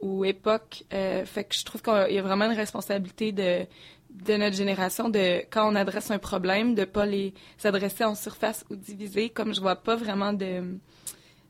ou 0.00 0.24
époque. 0.24 0.84
Euh, 0.92 1.24
fait 1.24 1.44
que 1.44 1.56
je 1.56 1.64
trouve 1.64 1.82
qu'il 1.82 2.14
y 2.14 2.18
a 2.18 2.22
vraiment 2.22 2.44
une 2.44 2.56
responsabilité 2.56 3.32
de, 3.32 3.66
de 4.10 4.34
notre 4.36 4.54
génération 4.54 5.08
de 5.08 5.42
quand 5.50 5.68
on 5.68 5.74
adresse 5.74 6.12
un 6.12 6.18
problème 6.18 6.76
de 6.76 6.84
pas 6.84 7.06
les 7.06 7.34
s'adresser 7.58 8.04
en 8.04 8.14
surface 8.14 8.64
ou 8.70 8.76
diviser 8.76 9.30
comme 9.30 9.52
je 9.52 9.60
vois 9.60 9.76
pas 9.76 9.96
vraiment 9.96 10.32
de 10.32 10.78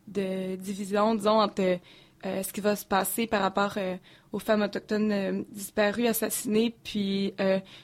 de 0.08 0.56
division 0.56 1.14
disons 1.14 1.40
entre 1.40 1.78
euh, 2.24 2.42
ce 2.42 2.52
qui 2.52 2.60
va 2.60 2.76
se 2.76 2.84
passer 2.84 3.26
par 3.26 3.42
rapport 3.42 3.74
euh, 3.76 3.96
aux 4.32 4.38
femmes 4.38 4.62
autochtones 4.62 5.10
euh, 5.10 5.42
disparues, 5.50 6.06
assassinées, 6.06 6.74
puis 6.84 7.34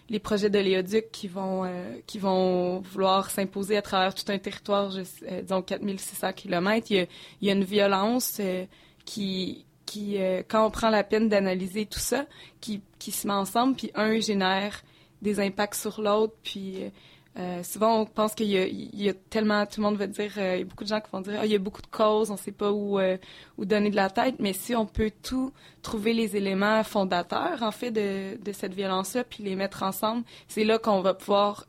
les 0.09 0.19
projets 0.21 0.49
de 0.51 0.59
l'éoduc 0.59 1.11
qui 1.11 1.29
vont 1.29 1.71
qui 2.07 2.19
vont 2.19 2.81
vouloir 2.81 3.31
s'imposer 3.31 3.77
à 3.77 3.83
travers 3.83 4.15
tout 4.15 4.31
un 4.31 4.39
territoire, 4.39 4.91
disons 4.91 5.63
4600 5.63 6.33
km. 6.35 6.87
Il 6.91 6.97
y 6.97 7.01
a, 7.01 7.07
il 7.41 7.49
y 7.49 7.51
a 7.51 7.55
une 7.55 7.65
violence 7.65 8.41
qui 9.05 9.67
qui 9.85 10.19
quand 10.49 10.67
on 10.67 10.71
prend 10.71 10.91
la 10.91 11.05
peine 11.05 11.29
d'analyser 11.29 11.87
tout 11.87 11.99
ça, 11.99 12.27
qui 12.61 12.81
qui 12.99 13.11
se 13.11 13.27
met 13.27 13.35
ensemble, 13.35 13.75
puis 13.75 13.91
un 13.95 14.19
génère 14.21 14.83
des 15.21 15.41
impacts 15.41 15.75
sur 15.75 16.01
l'autre, 16.01 16.35
puis 16.43 16.91
euh, 17.39 17.63
souvent, 17.63 18.01
on 18.01 18.05
pense 18.07 18.35
qu'il 18.35 18.49
y, 18.49 19.09
a 19.09 19.15
tellement, 19.31 19.65
tout 19.65 19.81
le 19.81 19.87
monde 19.87 19.97
va 19.97 20.09
dire, 20.09 20.33
euh, 20.39 20.57
il 20.57 20.59
y 20.59 20.63
a 20.63 20.65
beaucoup 20.65 20.83
de 20.83 20.89
gens 20.89 21.01
qui 21.01 21.09
vont 21.13 21.21
dire, 21.21 21.39
ah, 21.39 21.47
il 21.47 21.53
y 21.53 21.55
a 21.55 21.59
beaucoup 21.59 21.83
de 21.83 21.87
causes, 21.87 22.31
on 22.31 22.35
ne 22.35 22.39
sait 22.39 22.51
pas 22.53 22.73
où, 22.73 22.99
euh, 22.99 23.17
où 23.57 23.65
donner 23.65 23.91
de 23.91 23.97
la 23.97 24.11
tête, 24.11 24.37
mais 24.41 24.53
si 24.53 24.75
on 24.75 24.87
peut 24.87 25.13
tout 25.23 25.53
trouver 25.83 26.15
les 26.15 26.35
éléments 26.35 26.83
fondateurs, 26.83 27.63
en 27.63 27.71
fait, 27.71 27.93
de, 27.93 28.53
cette 28.53 28.75
violence-là, 28.75 29.23
puis 29.23 29.45
les 29.45 29.55
mettre 29.55 29.85
ensemble, 29.85 30.25
c'est 30.49 30.65
là 30.65 30.79
qu'on 30.79 31.01
va 31.01 31.15
pouvoir 31.15 31.67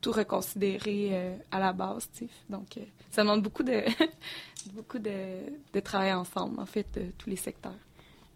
tout 0.00 0.10
reconsidérer 0.10 1.36
à 1.52 1.60
la 1.60 1.72
base, 1.72 2.08
tu 2.16 2.26
Donc, 2.50 2.78
ça 3.10 3.22
demande 3.22 3.42
beaucoup 3.42 3.62
de, 3.62 3.82
beaucoup 4.72 4.98
de, 4.98 5.80
travail 5.80 6.12
ensemble, 6.12 6.58
en 6.58 6.66
fait, 6.66 6.86
de 6.94 7.12
tous 7.18 7.30
les 7.30 7.36
secteurs. 7.36 7.78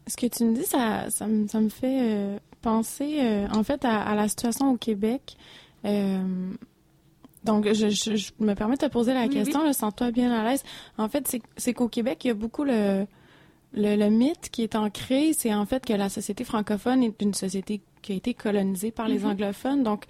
Ce 0.07 0.15
que 0.15 0.27
tu 0.27 0.45
me 0.45 0.55
dis, 0.55 0.65
ça, 0.65 1.07
me, 1.27 1.47
ça 1.47 1.59
me 1.59 1.69
fait 1.69 2.39
penser, 2.61 3.47
en 3.51 3.63
fait, 3.63 3.83
à, 3.83 4.15
la 4.15 4.29
situation 4.29 4.71
au 4.71 4.77
Québec. 4.77 5.35
Euh, 5.85 6.51
donc, 7.43 7.71
je, 7.71 8.31
me 8.39 8.53
permets 8.53 8.75
de 8.75 8.81
te 8.81 8.91
poser 8.91 9.13
la 9.13 9.27
question, 9.27 9.71
sens-toi 9.71 10.11
bien 10.11 10.31
à 10.31 10.43
l'aise. 10.43 10.63
En 10.97 11.07
fait, 11.07 11.39
c'est 11.57 11.73
qu'au 11.73 11.87
Québec, 11.87 12.25
il 12.25 12.27
y 12.29 12.31
a 12.31 12.33
beaucoup 12.33 12.65
le, 12.65 13.05
le, 13.73 14.09
mythe 14.09 14.49
qui 14.51 14.63
est 14.63 14.75
ancré, 14.75 15.31
c'est 15.33 15.53
en 15.53 15.65
fait 15.65 15.85
que 15.85 15.93
la 15.93 16.09
société 16.09 16.43
francophone 16.43 17.03
est 17.03 17.21
une 17.21 17.33
société 17.33 17.81
qui 18.01 18.11
a 18.11 18.15
été 18.15 18.33
colonisée 18.33 18.91
par 18.91 19.07
les 19.07 19.21
mm-hmm. 19.21 19.31
anglophones. 19.31 19.83
Donc, 19.83 20.05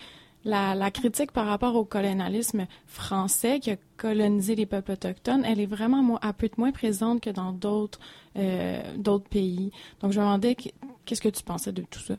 la, 0.45 0.91
critique 0.91 1.31
par 1.31 1.45
rapport 1.45 1.75
au 1.75 1.83
colonialisme 1.85 2.65
français 2.87 3.59
qui 3.59 3.71
a 3.71 3.77
colonisé 3.97 4.55
les 4.55 4.65
peuples 4.65 4.93
autochtones, 4.93 5.43
elle 5.45 5.59
est 5.59 5.65
vraiment 5.65 6.17
à 6.21 6.33
peu 6.33 6.47
de 6.47 6.53
moins 6.57 6.71
présente 6.71 7.21
que 7.21 7.29
dans 7.29 7.51
d'autres 7.51 7.99
euh, 8.37 8.81
d'autres 8.97 9.27
pays. 9.27 9.71
Donc, 10.01 10.13
je 10.13 10.19
me 10.19 10.25
demandais 10.25 10.55
qu'est-ce 11.05 11.21
que 11.21 11.29
tu 11.29 11.43
pensais 11.43 11.71
de 11.71 11.83
tout 11.83 11.99
ça? 11.99 12.15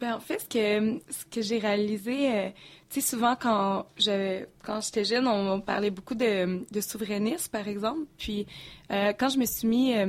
Ben, 0.00 0.14
en 0.14 0.20
fait, 0.20 0.38
ce 0.38 0.46
que, 0.46 1.00
ce 1.10 1.24
que 1.24 1.42
j'ai 1.42 1.58
réalisé, 1.58 2.32
euh, 2.32 2.48
tu 2.88 3.00
sais, 3.00 3.10
souvent 3.10 3.34
quand 3.34 3.86
j'avais, 3.96 4.48
quand 4.62 4.80
j'étais 4.80 5.04
jeune, 5.04 5.26
on, 5.26 5.60
parlait 5.60 5.90
beaucoup 5.90 6.14
de, 6.14 6.64
de, 6.70 6.80
souverainisme, 6.80 7.50
par 7.50 7.66
exemple. 7.66 8.06
Puis, 8.16 8.46
euh, 8.92 9.12
quand 9.18 9.28
je 9.28 9.38
me 9.38 9.44
suis 9.44 9.66
mis, 9.66 9.94
euh, 9.96 10.06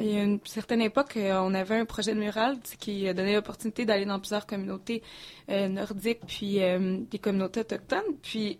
il 0.00 0.06
y 0.06 0.16
a 0.16 0.22
une 0.22 0.38
certaine 0.44 0.80
époque, 0.80 1.14
on 1.16 1.52
avait 1.54 1.78
un 1.78 1.84
projet 1.84 2.14
de 2.14 2.20
mural 2.20 2.58
qui 2.78 3.12
donnait 3.12 3.34
l'opportunité 3.34 3.84
d'aller 3.84 4.04
dans 4.04 4.18
plusieurs 4.20 4.46
communautés 4.46 5.02
nordiques, 5.48 6.20
puis 6.26 6.58
des 6.58 7.18
communautés 7.20 7.60
autochtones. 7.60 8.16
Puis, 8.22 8.58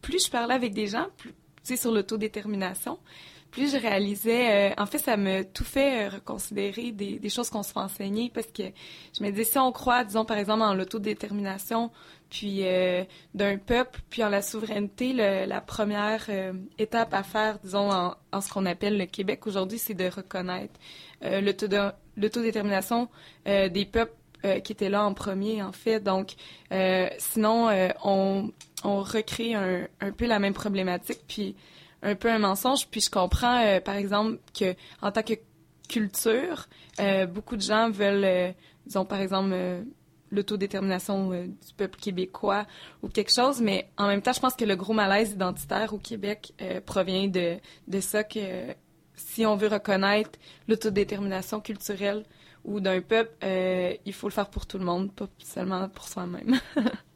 plus 0.00 0.24
je 0.26 0.30
parlais 0.30 0.54
avec 0.54 0.72
des 0.72 0.86
gens, 0.86 1.08
plus, 1.18 1.30
tu 1.30 1.36
sais, 1.62 1.76
sur 1.76 1.92
l'autodétermination, 1.92 2.98
plus 3.52 3.70
je 3.70 3.76
réalisais, 3.76 4.70
euh, 4.70 4.74
en 4.78 4.86
fait, 4.86 4.98
ça 4.98 5.16
me 5.18 5.44
tout 5.44 5.62
fait 5.62 6.06
euh, 6.06 6.08
reconsidérer 6.14 6.90
des, 6.90 7.18
des 7.18 7.28
choses 7.28 7.50
qu'on 7.50 7.62
se 7.62 7.72
fait 7.72 7.80
enseigner 7.80 8.30
parce 8.34 8.46
que 8.46 8.62
je 9.16 9.22
me 9.22 9.30
disais, 9.30 9.44
si 9.44 9.58
on 9.58 9.70
croit, 9.72 10.04
disons, 10.04 10.24
par 10.24 10.38
exemple, 10.38 10.62
en 10.62 10.74
l'autodétermination, 10.74 11.90
puis 12.30 12.60
euh, 12.62 13.04
d'un 13.34 13.58
peuple, 13.58 14.00
puis 14.08 14.24
en 14.24 14.30
la 14.30 14.40
souveraineté, 14.40 15.12
la 15.12 15.60
première 15.60 16.30
étape 16.78 17.12
à 17.12 17.22
faire, 17.22 17.58
disons, 17.62 17.92
en, 17.92 18.14
en 18.32 18.40
ce 18.40 18.50
qu'on 18.50 18.64
appelle 18.64 18.96
le 18.96 19.04
Québec 19.04 19.46
aujourd'hui, 19.46 19.78
c'est 19.78 19.92
de 19.92 20.08
reconnaître 20.08 20.72
l'autodétermination 21.20 23.10
des 23.44 23.84
peuples 23.84 24.14
qui 24.64 24.72
étaient 24.72 24.88
là 24.88 25.04
en 25.04 25.12
premier, 25.12 25.62
en 25.62 25.72
fait. 25.72 26.00
Donc, 26.00 26.36
sinon, 27.18 27.68
on, 28.02 28.50
on 28.82 29.02
recrée 29.02 29.52
un, 29.54 29.86
un 30.00 30.10
peu 30.12 30.26
la 30.26 30.38
même 30.38 30.54
problématique, 30.54 31.20
puis 31.28 31.54
un 32.02 32.14
peu 32.14 32.30
un 32.30 32.38
mensonge. 32.38 32.88
Puis 32.88 33.00
je 33.00 33.10
comprends, 33.10 33.64
euh, 33.64 33.80
par 33.80 33.96
exemple, 33.96 34.38
que 34.58 34.74
en 35.00 35.12
tant 35.12 35.22
que 35.22 35.34
culture, 35.88 36.68
euh, 37.00 37.26
beaucoup 37.26 37.56
de 37.56 37.62
gens 37.62 37.90
veulent, 37.90 38.24
euh, 38.24 38.52
disons 38.86 39.04
par 39.04 39.20
exemple, 39.20 39.54
l'autodétermination 40.30 41.30
du 41.30 41.74
peuple 41.76 41.98
québécois 42.00 42.66
ou 43.02 43.08
quelque 43.08 43.32
chose, 43.32 43.60
mais 43.60 43.90
en 43.98 44.06
même 44.06 44.22
temps, 44.22 44.32
je 44.32 44.40
pense 44.40 44.54
que 44.54 44.64
le 44.64 44.76
gros 44.76 44.94
malaise 44.94 45.32
identitaire 45.32 45.92
au 45.92 45.98
Québec 45.98 46.54
provient 46.86 47.28
de, 47.28 47.58
de 47.86 48.00
ça 48.00 48.24
que 48.24 48.74
si 49.14 49.44
on 49.44 49.56
veut 49.56 49.68
reconnaître 49.68 50.38
l'autodétermination 50.68 51.60
culturelle 51.60 52.24
ou 52.64 52.80
d'un 52.80 53.02
peuple, 53.02 53.34
il 53.42 54.12
faut 54.14 54.26
le 54.26 54.32
faire 54.32 54.48
pour 54.48 54.64
tout 54.64 54.78
le 54.78 54.86
monde, 54.86 55.12
pas 55.12 55.28
seulement 55.38 55.86
pour 55.90 56.08
soi-même. 56.08 56.58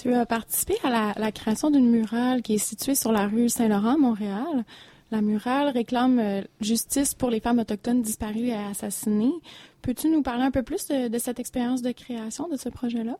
Tu 0.00 0.14
as 0.14 0.24
participé 0.24 0.76
à 0.82 1.12
la, 1.18 1.30
création 1.30 1.70
d'une 1.70 1.90
murale 1.90 2.40
qui 2.40 2.54
est 2.54 2.58
située 2.58 2.94
sur 2.94 3.12
la 3.12 3.26
rue 3.26 3.50
Saint-Laurent, 3.50 3.98
Montréal. 3.98 4.64
La 5.10 5.20
murale 5.20 5.68
réclame 5.68 6.18
euh, 6.18 6.42
justice 6.62 7.12
pour 7.12 7.28
les 7.28 7.38
femmes 7.38 7.58
autochtones 7.58 8.00
disparues 8.00 8.46
et 8.46 8.54
assassinées. 8.54 9.34
Peux-tu 9.82 10.08
nous 10.08 10.22
parler 10.22 10.44
un 10.44 10.50
peu 10.50 10.62
plus 10.62 10.86
de, 10.86 11.18
cette 11.18 11.38
expérience 11.38 11.82
de 11.82 11.92
création 11.92 12.48
de 12.48 12.56
ce 12.56 12.70
projet-là? 12.70 13.18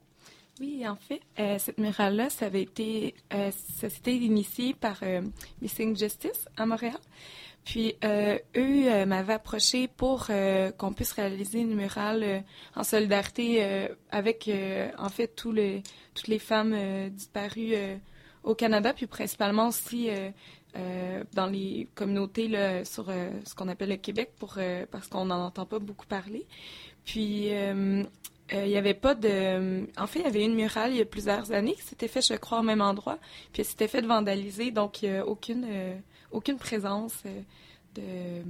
Oui, 0.59 0.89
en 0.89 0.97
fait, 0.97 1.21
euh, 1.39 1.59
cette 1.59 1.77
murale-là, 1.77 2.31
ça 2.31 2.47
avait 2.47 2.63
été, 2.63 3.15
euh, 3.35 3.51
initié 4.07 4.73
par 4.73 5.03
Missing 5.61 5.95
Justice 5.95 6.47
à 6.57 6.65
Montréal. 6.65 6.99
Puis 7.65 7.95
euh, 8.05 8.39
eux 8.57 8.91
euh, 8.91 9.07
m'avaient 9.07 9.35
approché 9.35 9.87
pour 9.87 10.27
euh, 10.31 10.71
qu'on 10.73 10.93
puisse 10.93 11.13
réaliser 11.13 11.61
une 11.61 11.75
murale 11.75 12.45
en 12.75 12.85
solidarité 12.85 13.89
avec 14.11 14.51
en 14.99 15.09
fait 15.09 15.29
tous 15.29 15.53
les 15.53 15.83
toutes 16.15 16.29
les 16.29 16.39
femmes 16.39 16.77
disparues 17.11 17.75
au 18.43 18.55
Canada, 18.55 18.93
puis 18.93 19.07
principalement 19.07 19.69
aussi 19.69 20.09
dans 21.35 21.47
les 21.47 21.89
communautés 21.95 22.49
là, 22.49 22.85
sur 22.85 23.07
ce 23.07 23.55
qu'on 23.55 23.69
appelle 23.69 23.91
le 23.91 23.97
Québec 23.97 24.33
pour 24.39 24.59
parce 24.91 25.09
qu'on 25.09 25.27
n'en 25.27 25.45
entend 25.45 25.67
pas 25.67 25.79
beaucoup 25.79 26.07
parler. 26.07 26.47
Puis 27.05 27.49
il 27.49 28.09
n'y 28.53 28.77
avait 28.77 28.95
pas 28.95 29.15
de. 29.15 29.87
En 29.97 30.07
fait, 30.07 30.21
il 30.21 30.25
y 30.25 30.29
avait 30.29 30.45
une 30.45 30.55
murale 30.55 30.93
il 30.93 30.99
y 30.99 31.03
a 31.03 31.07
plusieurs 31.07 31.53
années 31.53 31.75
qui 31.75 31.83
s'était 31.83 32.09
fait, 32.09 32.23
je 32.23 32.35
crois, 32.35 32.61
au 32.61 32.65
même 32.65 32.81
endroit. 32.81 33.19
Puis 33.53 33.63
elle 33.63 33.67
s'était 33.67 33.89
fait 33.89 34.03
vandaliser, 34.03 34.71
donc 34.71 35.03
il 35.03 35.11
n'y 35.11 35.19
a 35.19 35.27
aucune 35.27 35.67
aucune 36.31 36.59
présence 36.59 37.15
euh, 37.27 38.43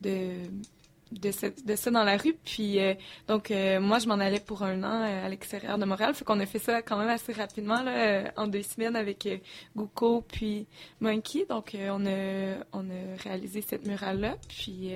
de, 0.00 1.30
de, 1.64 1.76
ça 1.76 1.90
dans 1.90 2.04
la 2.04 2.16
rue. 2.16 2.36
Puis, 2.44 2.78
euh, 2.78 2.94
donc, 3.28 3.50
euh, 3.50 3.80
moi, 3.80 3.98
je 3.98 4.08
m'en 4.08 4.14
allais 4.14 4.40
pour 4.40 4.62
un 4.62 4.82
an 4.82 5.02
à 5.02 5.28
l'extérieur 5.28 5.78
de 5.78 5.84
Montréal. 5.84 6.14
Fait 6.14 6.24
qu'on 6.24 6.40
a 6.40 6.46
fait 6.46 6.58
ça 6.58 6.82
quand 6.82 6.98
même 6.98 7.08
assez 7.08 7.32
rapidement, 7.32 7.82
là, 7.82 8.32
en 8.36 8.46
deux 8.46 8.62
semaines 8.62 8.96
avec 8.96 9.28
Gouko 9.76 10.22
puis 10.22 10.66
Monkey. 11.00 11.46
Donc, 11.48 11.74
on, 11.74 12.06
a, 12.06 12.56
on 12.72 12.90
a 12.90 13.22
réalisé 13.22 13.60
cette 13.60 13.86
murale-là. 13.86 14.36
Puis, 14.48 14.92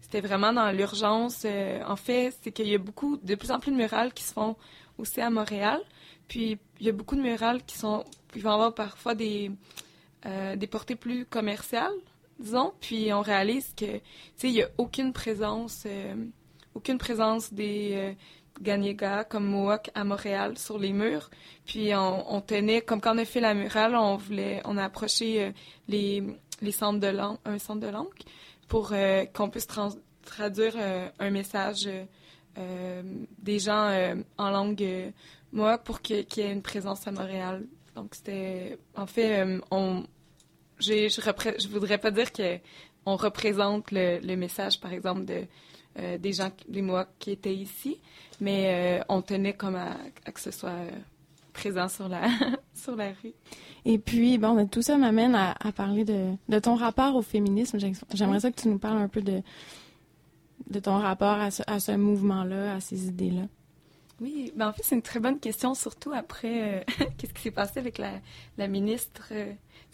c'était 0.00 0.20
vraiment 0.20 0.52
dans 0.52 0.70
l'urgence. 0.70 1.44
en 1.44 1.96
fait, 1.96 2.36
c'est 2.42 2.52
qu'il 2.52 2.68
y 2.68 2.74
a 2.74 2.78
beaucoup, 2.78 3.16
de 3.16 3.34
plus 3.34 3.50
en 3.50 3.58
plus 3.58 3.72
de 3.72 3.76
murales 3.76 4.12
qui 4.12 4.22
se 4.22 4.32
font 4.32 4.56
aussi 4.98 5.20
à 5.20 5.30
Montréal. 5.30 5.80
Puis, 6.28 6.58
il 6.80 6.86
y 6.86 6.88
a 6.88 6.92
beaucoup 6.92 7.16
de 7.16 7.22
murales 7.22 7.62
qui 7.64 7.76
sont, 7.76 8.04
qui 8.32 8.40
vont 8.40 8.52
avoir 8.52 8.74
parfois 8.74 9.14
des 9.14 9.50
euh, 10.24 10.56
des 10.56 10.66
portées 10.66 10.96
plus 10.96 11.26
commerciales, 11.26 11.92
disons. 12.38 12.72
Puis 12.80 13.12
on 13.12 13.20
réalise 13.20 13.72
que, 13.76 13.96
tu 13.96 14.02
sais, 14.36 14.48
il 14.48 14.54
n'y 14.54 14.62
a 14.62 14.68
aucune 14.78 15.12
présence, 15.12 15.84
euh, 15.86 16.14
aucune 16.74 16.98
présence 16.98 17.52
des, 17.52 18.14
euh, 18.64 19.24
comme 19.28 19.46
Mohawk 19.46 19.90
à 19.94 20.04
Montréal 20.04 20.56
sur 20.58 20.78
les 20.78 20.92
murs. 20.92 21.30
Puis 21.66 21.94
on, 21.94 22.40
tenait, 22.40 22.80
comme 22.80 23.00
quand 23.00 23.14
on 23.14 23.18
a 23.18 23.24
fait 23.24 23.40
la 23.40 23.54
murale, 23.54 23.94
on 23.94 24.16
voulait, 24.16 24.62
on 24.64 24.76
a 24.76 24.84
approché 24.84 25.42
euh, 25.44 25.50
les, 25.88 26.72
centres 26.72 27.00
de 27.00 27.08
langue, 27.08 27.38
un 27.44 27.58
centre 27.58 27.80
de 27.80 27.88
langue 27.88 28.08
pour 28.68 28.92
qu'on 29.34 29.48
puisse 29.50 29.68
traduire 30.24 30.74
un 31.20 31.30
message 31.30 31.88
des 32.56 33.58
gens 33.60 34.16
en 34.38 34.50
langue 34.50 35.12
Mohawk 35.52 35.84
pour 35.84 36.00
qu'il 36.00 36.26
y 36.36 36.40
ait 36.40 36.52
une 36.52 36.62
présence 36.62 37.06
à 37.06 37.12
Montréal. 37.12 37.62
Donc 37.96 38.14
c'était, 38.14 38.78
en 38.94 39.06
fait, 39.06 39.58
on, 39.72 40.04
je, 40.78 41.08
je 41.08 41.68
voudrais 41.68 41.98
pas 41.98 42.12
dire 42.12 42.30
que 42.30 42.58
on 43.06 43.16
représente 43.16 43.90
le, 43.90 44.18
le 44.20 44.36
message, 44.36 44.80
par 44.80 44.92
exemple, 44.92 45.24
de 45.24 45.46
euh, 45.98 46.18
des 46.18 46.34
gens, 46.34 46.50
des 46.68 46.82
Mohawks 46.82 47.08
qui 47.18 47.30
étaient 47.30 47.54
ici, 47.54 47.98
mais 48.40 48.98
euh, 49.00 49.04
on 49.08 49.22
tenait 49.22 49.54
comme 49.54 49.76
à, 49.76 49.96
que 50.30 50.40
ce 50.40 50.50
soit 50.50 50.68
euh, 50.68 50.90
présent 51.54 51.88
sur 51.88 52.08
la, 52.08 52.28
sur 52.74 52.96
la 52.96 53.08
rue. 53.22 53.32
Et 53.86 53.98
puis, 53.98 54.36
bon, 54.36 54.66
tout 54.66 54.82
ça 54.82 54.98
m'amène 54.98 55.34
à, 55.34 55.54
parler 55.74 56.04
de, 56.04 56.32
de, 56.50 56.58
ton 56.58 56.74
rapport 56.74 57.14
au 57.14 57.22
féminisme. 57.22 57.78
J'aimerais 58.12 58.40
ça 58.40 58.50
que 58.50 58.60
tu 58.60 58.68
nous 58.68 58.78
parles 58.78 58.98
un 58.98 59.08
peu 59.08 59.22
de, 59.22 59.40
de 60.68 60.80
ton 60.80 60.98
rapport 60.98 61.38
à 61.38 61.50
ce, 61.50 61.62
à 61.66 61.80
ce 61.80 61.92
mouvement-là, 61.92 62.74
à 62.74 62.80
ces 62.80 63.06
idées-là. 63.06 63.42
Oui, 64.20 64.52
ben 64.56 64.68
en 64.68 64.72
fait, 64.72 64.82
c'est 64.82 64.94
une 64.94 65.02
très 65.02 65.20
bonne 65.20 65.38
question, 65.38 65.74
surtout 65.74 66.12
après 66.12 66.86
qu'est-ce 67.18 67.34
qui 67.34 67.42
s'est 67.42 67.50
passé 67.50 67.78
avec 67.78 67.98
la, 67.98 68.12
la 68.56 68.66
ministre 68.66 69.32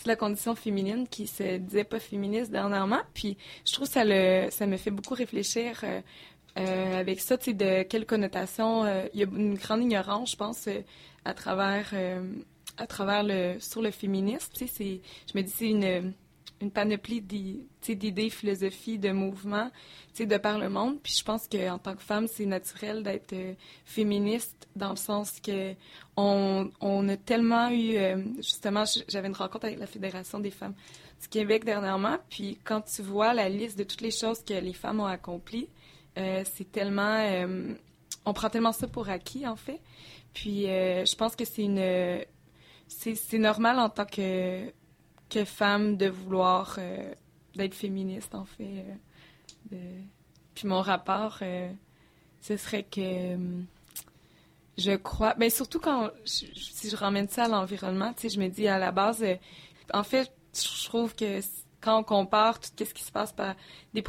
c'est 0.02 0.08
la 0.08 0.16
condition 0.16 0.54
féminine 0.54 1.06
qui 1.08 1.26
se 1.26 1.58
disait 1.58 1.84
pas 1.84 2.00
féministe 2.00 2.50
dernièrement. 2.50 3.00
Puis 3.14 3.36
je 3.64 3.72
trouve 3.72 3.86
que 3.86 3.92
ça, 3.92 4.50
ça 4.50 4.66
me 4.66 4.76
fait 4.76 4.90
beaucoup 4.90 5.14
réfléchir 5.14 5.80
euh, 5.84 6.00
euh, 6.58 7.00
avec 7.00 7.20
ça, 7.20 7.38
tu 7.38 7.54
de 7.54 7.82
quelle 7.84 8.04
connotation. 8.04 8.84
Euh, 8.84 9.06
il 9.14 9.20
y 9.20 9.22
a 9.22 9.26
une 9.26 9.54
grande 9.54 9.82
ignorance, 9.82 10.32
je 10.32 10.36
pense, 10.36 10.68
à 11.24 11.34
travers, 11.34 11.94
à 12.78 12.86
travers 12.86 13.22
le, 13.22 13.58
sur 13.60 13.80
le 13.80 13.90
féminisme. 13.90 14.52
Tu 14.54 14.66
sais, 14.66 15.00
je 15.32 15.38
me 15.38 15.42
dis, 15.42 15.52
c'est 15.54 15.68
une 15.68 16.12
une 16.62 16.70
panoplie 16.70 17.20
d'idées, 17.20 18.30
philosophies, 18.30 18.98
de 18.98 19.10
mouvements, 19.10 19.70
de 20.18 20.36
par 20.36 20.58
le 20.58 20.68
monde. 20.68 21.00
Puis 21.02 21.14
je 21.18 21.24
pense 21.24 21.48
qu'en 21.48 21.78
tant 21.78 21.94
que 21.96 22.02
femme, 22.02 22.28
c'est 22.28 22.46
naturel 22.46 23.02
d'être 23.02 23.32
euh, 23.32 23.54
féministe 23.84 24.68
dans 24.76 24.90
le 24.90 24.96
sens 24.96 25.40
que 25.40 25.74
on, 26.16 26.70
a 27.08 27.16
tellement 27.16 27.68
eu... 27.70 27.96
Euh, 27.96 28.22
justement, 28.36 28.84
j'avais 29.08 29.28
une 29.28 29.34
rencontre 29.34 29.66
avec 29.66 29.78
la 29.78 29.86
Fédération 29.86 30.38
des 30.38 30.50
femmes 30.52 30.74
du 31.20 31.28
Québec 31.28 31.64
dernièrement, 31.64 32.18
puis 32.30 32.58
quand 32.64 32.80
tu 32.82 33.02
vois 33.02 33.34
la 33.34 33.48
liste 33.48 33.78
de 33.78 33.84
toutes 33.84 34.00
les 34.00 34.10
choses 34.10 34.42
que 34.44 34.54
les 34.54 34.72
femmes 34.72 35.00
ont 35.00 35.06
accomplies, 35.06 35.68
euh, 36.18 36.44
c'est 36.54 36.70
tellement... 36.70 37.18
on 38.24 38.32
prend 38.32 38.50
tellement 38.50 38.72
ça 38.72 38.86
pour 38.86 39.08
acquis, 39.08 39.46
en 39.46 39.56
fait. 39.56 39.80
Puis 40.32 40.64
je 40.64 41.16
pense 41.16 41.34
que 41.34 41.44
c'est 41.44 41.64
une... 41.64 42.24
C'est 42.88 43.38
normal 43.38 43.78
en 43.78 43.88
tant 43.88 44.04
que 44.04 44.70
que 45.32 45.44
femme 45.44 45.96
de 45.96 46.08
vouloir 46.08 46.76
euh, 46.78 47.14
d'être 47.54 47.74
féministe 47.74 48.34
en 48.34 48.44
fait. 48.44 48.84
Euh, 49.72 50.00
puis 50.54 50.68
mon 50.68 50.82
rapport, 50.82 51.38
euh, 51.40 51.72
ce 52.42 52.56
serait 52.58 52.82
que 52.82 53.38
je 54.76 54.92
crois, 54.92 55.34
ben, 55.34 55.48
surtout 55.48 55.80
quand 55.80 56.10
si 56.24 56.90
je 56.90 56.96
ramène 56.96 57.28
ça 57.28 57.44
à 57.44 57.48
l'environnement, 57.48 58.12
tu 58.12 58.28
je 58.28 58.38
me 58.38 58.48
dis 58.48 58.68
à 58.68 58.78
la 58.78 58.92
base, 58.92 59.24
en 59.94 60.02
fait, 60.02 60.30
je 60.54 60.84
trouve 60.84 61.14
que 61.14 61.40
quand 61.80 62.00
on 62.00 62.04
compare 62.04 62.60
tout 62.60 62.84
ce 62.84 62.94
qui 62.94 63.02
se 63.02 63.12
passe 63.12 63.32
par 63.32 63.54
des, 63.94 64.04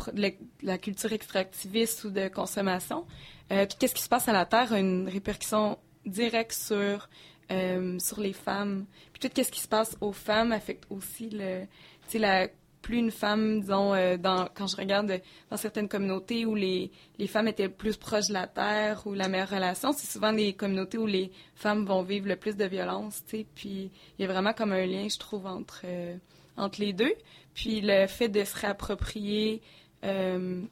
la, 0.61 0.77
culture 0.77 1.11
extractiviste 1.13 2.03
ou 2.03 2.09
de 2.09 2.27
consommation, 2.27 3.05
tout 3.49 3.87
ce 3.87 3.93
qui 3.93 4.01
se 4.01 4.09
passe 4.09 4.27
à 4.27 4.33
la 4.33 4.45
Terre 4.45 4.73
a 4.73 4.79
une 4.79 5.07
répercussion 5.07 5.77
directe 6.05 6.53
sur 6.53 7.09
euh, 7.51 7.99
sur 7.99 8.19
les 8.19 8.33
femmes. 8.33 8.85
Puis 9.11 9.29
tout 9.29 9.43
ce 9.43 9.51
qui 9.51 9.59
se 9.59 9.67
passe 9.67 9.97
aux 10.01 10.11
femmes 10.11 10.51
affecte 10.51 10.85
aussi 10.89 11.29
le, 11.29 11.65
la, 12.13 12.47
plus 12.81 12.97
une 12.97 13.11
femme, 13.11 13.61
disons, 13.61 13.93
euh, 13.93 14.17
quand 14.53 14.67
je 14.67 14.75
regarde 14.75 15.21
dans 15.49 15.57
certaines 15.57 15.87
communautés 15.87 16.45
où 16.45 16.53
les, 16.53 16.91
les 17.17 17.27
femmes 17.27 17.47
étaient 17.47 17.69
plus 17.69 17.95
proches 17.95 18.27
de 18.27 18.33
la 18.33 18.47
terre 18.47 19.03
ou 19.05 19.13
la 19.13 19.29
meilleure 19.29 19.49
relation, 19.49 19.93
c'est 19.93 20.11
souvent 20.11 20.33
des 20.33 20.53
communautés 20.53 20.97
où 20.97 21.05
les 21.05 21.31
femmes 21.55 21.85
vont 21.85 22.03
vivre 22.03 22.27
le 22.27 22.35
plus 22.35 22.57
de 22.57 22.65
violence, 22.65 23.23
tu 23.25 23.37
sais. 23.37 23.45
Puis 23.55 23.91
il 24.17 24.21
y 24.21 24.25
a 24.25 24.31
vraiment 24.31 24.53
comme 24.53 24.73
un 24.73 24.85
lien, 24.85 25.07
je 25.09 25.17
trouve, 25.17 25.45
entre, 25.45 25.81
euh, 25.85 26.17
entre 26.57 26.81
les 26.81 26.91
deux. 26.91 27.13
Puis 27.53 27.81
le 27.81 28.07
fait 28.07 28.29
de 28.29 28.43
se 28.43 28.57
réapproprier, 28.57 29.61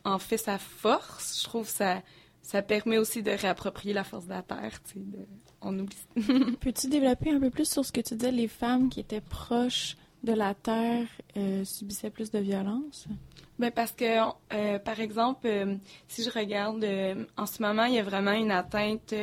en 0.03 0.19
fait, 0.19 0.38
sa 0.38 0.57
force, 0.57 1.39
je 1.39 1.43
trouve 1.45 1.65
ça 1.65 2.01
ça 2.41 2.62
permet 2.62 2.97
aussi 2.97 3.23
de 3.23 3.31
réapproprier 3.31 3.93
la 3.93 4.03
force 4.03 4.25
de 4.25 4.31
la 4.31 4.41
terre. 4.41 4.81
Tu 4.84 4.93
sais, 4.93 4.99
on 5.62 5.78
oublie. 5.80 5.97
Peux-tu 6.60 6.88
développer 6.88 7.32
un 7.32 7.39
peu 7.39 7.50
plus 7.50 7.69
sur 7.69 7.86
ce 7.86 7.91
que 7.91 8.02
tu 8.02 8.15
disais, 8.15 8.32
les 8.32 8.47
femmes 8.47 8.89
qui 8.89 9.00
étaient 9.00 9.21
proches 9.21 9.95
de 10.24 10.34
la 10.34 10.54
terre 10.54 11.08
euh, 11.38 11.63
subissaient 11.65 12.10
plus 12.10 12.32
de 12.32 12.39
violence? 12.39 13.08
Ben 13.60 13.71
parce 13.71 13.91
que, 13.91 14.30
euh, 14.54 14.80
par 14.80 15.00
exemple, 15.00 15.47
euh, 15.47 15.76
si 16.08 16.24
je 16.24 16.30
regarde, 16.30 16.86
en 17.38 17.45
ce 17.45 17.62
moment, 17.62 17.86
il 17.86 17.95
y 17.95 18.00
a 18.00 18.04
vraiment 18.04 18.32
une 18.32 18.52
atteinte 18.52 19.13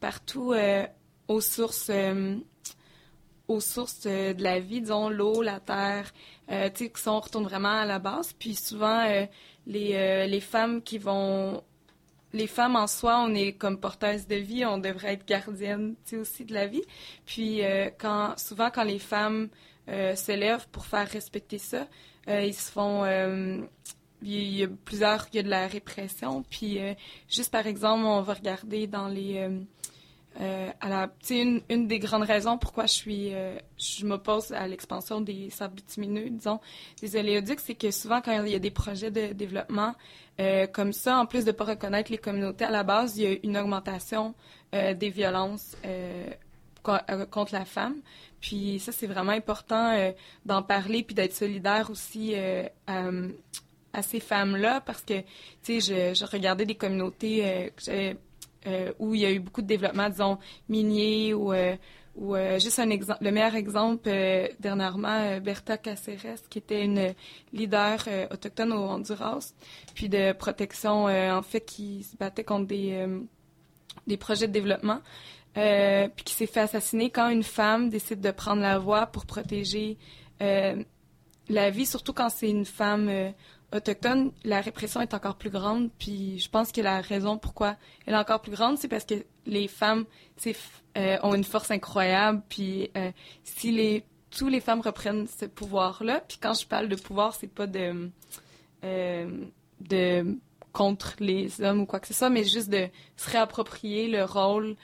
partout 0.00 0.54
aux 1.28 1.40
sources, 1.40 1.90
aux 3.48 3.60
sources 3.60 4.06
de 4.06 4.42
la 4.42 4.60
vie, 4.60 4.80
disons 4.82 5.08
l'eau, 5.08 5.42
la 5.42 5.60
terre, 5.60 6.12
tu 6.48 6.54
sais, 6.74 6.90
qui 6.90 7.02
sont 7.02 7.12
on 7.12 7.20
retourne 7.20 7.44
vraiment 7.44 7.80
à 7.80 7.86
la 7.86 7.98
base. 7.98 8.32
Puis 8.32 8.54
souvent, 8.54 9.04
les, 9.66 10.26
les 10.26 10.40
femmes 10.40 10.82
qui 10.82 10.98
vont 10.98 11.62
les 12.32 12.46
femmes 12.46 12.76
en 12.76 12.86
soi, 12.86 13.18
on 13.20 13.34
est 13.34 13.52
comme 13.52 13.78
porteuses 13.78 14.26
de 14.26 14.36
vie, 14.36 14.64
on 14.64 14.78
devrait 14.78 15.14
être 15.14 15.26
gardiennes 15.26 15.94
aussi 16.12 16.44
de 16.44 16.54
la 16.54 16.66
vie. 16.66 16.82
Puis 17.26 17.64
euh, 17.64 17.90
quand 17.98 18.38
souvent 18.38 18.70
quand 18.70 18.84
les 18.84 18.98
femmes 18.98 19.48
euh, 19.88 20.14
se 20.14 20.32
lèvent 20.32 20.68
pour 20.68 20.86
faire 20.86 21.08
respecter 21.08 21.58
ça, 21.58 21.86
euh, 22.28 22.44
ils 22.44 22.54
se 22.54 22.70
font 22.70 23.04
il 24.22 24.54
y 24.54 24.64
a 24.64 24.68
plusieurs, 24.84 25.26
il 25.32 25.36
y 25.36 25.38
a 25.38 25.42
de 25.42 25.48
la 25.48 25.66
répression. 25.66 26.44
Puis 26.50 26.78
juste 27.28 27.50
par 27.50 27.66
exemple, 27.66 28.04
on 28.04 28.20
va 28.20 28.34
regarder 28.34 28.86
dans 28.86 29.08
les 29.08 29.48
à 30.40 30.88
la, 30.88 31.10
une, 31.28 31.60
une 31.68 31.86
des 31.86 31.98
grandes 31.98 32.22
raisons 32.22 32.56
pourquoi 32.56 32.86
je 32.86 32.94
suis, 32.94 33.32
je 33.76 34.06
m'oppose 34.06 34.52
à 34.52 34.66
l'expansion 34.66 35.20
des 35.20 35.50
sables 35.50 35.74
bitumineux, 35.74 36.30
disons, 36.30 36.60
des 37.02 37.16
oléoducs, 37.16 37.60
c'est 37.60 37.74
que 37.74 37.90
souvent 37.90 38.22
quand 38.22 38.42
il 38.44 38.52
y 38.52 38.54
a 38.54 38.58
des 38.58 38.70
projets 38.70 39.10
de 39.10 39.34
développement, 39.34 39.94
euh, 40.40 40.66
comme 40.66 40.92
ça, 40.92 41.18
en 41.18 41.26
plus 41.26 41.44
de 41.44 41.50
ne 41.50 41.56
pas 41.56 41.64
reconnaître 41.64 42.10
les 42.10 42.18
communautés 42.18 42.64
à 42.64 42.70
la 42.70 42.82
base, 42.82 43.18
il 43.18 43.22
y 43.24 43.26
a 43.26 43.36
une 43.42 43.58
augmentation 43.58 44.34
euh, 44.74 44.94
des 44.94 45.10
violences 45.10 45.76
euh, 45.84 46.30
contre 46.82 47.52
la 47.52 47.66
femme. 47.66 47.96
Puis 48.40 48.78
ça, 48.78 48.90
c'est 48.90 49.06
vraiment 49.06 49.32
important 49.32 50.12
d'en 50.46 50.62
parler 50.62 51.02
puis 51.02 51.14
d'être 51.14 51.34
solidaire 51.34 51.90
aussi 51.90 52.34
à, 52.86 54.02
ces 54.02 54.20
femmes-là 54.20 54.80
parce 54.80 55.02
que, 55.02 55.20
tu 55.62 55.80
sais, 55.82 56.14
je, 56.14 56.24
regardais 56.24 56.64
des 56.64 56.74
communautés 56.74 57.70
où 58.98 59.14
il 59.14 59.20
y 59.20 59.26
a 59.26 59.32
eu 59.32 59.38
beaucoup 59.38 59.62
de 59.62 59.66
développement, 59.66 60.08
disons, 60.08 60.38
minier 60.68 61.34
ou 61.34 61.52
ou 62.16 62.34
euh, 62.34 62.58
juste 62.58 62.78
un 62.78 62.90
exemple, 62.90 63.22
le 63.24 63.30
meilleur 63.30 63.54
exemple 63.54 64.08
euh, 64.08 64.48
dernièrement, 64.58 65.08
euh, 65.08 65.40
Berta 65.40 65.78
Caceres, 65.78 66.40
qui 66.48 66.58
était 66.58 66.84
une 66.84 67.14
leader 67.52 67.98
autochtone 68.30 68.72
au 68.72 68.82
Honduras, 68.82 69.54
puis 69.94 70.08
de 70.08 70.32
protection, 70.32 71.04
en 71.04 71.42
fait, 71.42 71.60
qui 71.60 72.02
se 72.02 72.16
battait 72.16 72.44
contre 72.44 72.66
des, 72.66 73.06
des 74.06 74.16
projets 74.16 74.48
de 74.48 74.52
développement, 74.52 75.00
puis 75.54 76.24
qui 76.24 76.34
s'est 76.34 76.46
fait 76.46 76.60
assassiner 76.60 77.10
quand 77.10 77.28
une 77.28 77.42
femme 77.42 77.88
décide 77.88 78.20
de 78.20 78.30
prendre 78.30 78.62
la 78.62 78.78
voie 78.78 79.06
pour 79.06 79.26
protéger 79.26 79.96
la 81.50 81.70
vie, 81.70 81.84
surtout 81.84 82.12
quand 82.12 82.30
c'est 82.30 82.48
une 82.48 82.64
femme 82.64 83.10
autochtone, 83.74 84.32
la 84.44 84.60
répression 84.60 85.00
est 85.00 85.14
encore 85.14 85.36
plus 85.36 85.50
grande. 85.50 85.90
Puis 85.98 86.38
je 86.38 86.48
pense 86.48 86.72
que 86.72 86.80
la 86.80 87.00
raison 87.00 87.38
pourquoi 87.38 87.76
elle 88.06 88.14
est 88.14 88.18
encore 88.18 88.40
plus 88.40 88.52
grande, 88.52 88.78
c'est 88.78 88.88
parce 88.88 89.04
que 89.04 89.14
les 89.46 89.68
femmes 89.68 90.04
euh, 90.96 91.18
ont 91.22 91.34
une 91.34 91.44
force 91.44 91.70
incroyable. 91.70 92.42
Puis 92.48 92.90
euh, 92.96 93.10
si 93.44 93.72
les 93.72 94.04
tous 94.30 94.48
les 94.48 94.60
femmes 94.60 94.80
reprennent 94.80 95.26
ce 95.26 95.44
pouvoir-là, 95.44 96.22
puis 96.26 96.38
quand 96.40 96.54
je 96.54 96.64
parle 96.64 96.88
de 96.88 96.94
pouvoir, 96.94 97.34
c'est 97.34 97.48
pas 97.52 97.66
de 97.66 98.10
euh, 98.84 99.44
de 99.80 100.38
contre 100.72 101.16
les 101.18 101.60
hommes 101.62 101.80
ou 101.80 101.86
quoi 101.86 101.98
que 101.98 102.06
ce 102.06 102.14
soit, 102.14 102.30
mais 102.30 102.44
juste 102.44 102.70
de 102.70 102.86
se 103.16 103.30
réapproprier 103.30 104.06
le 104.06 104.24
rôle 104.24 104.76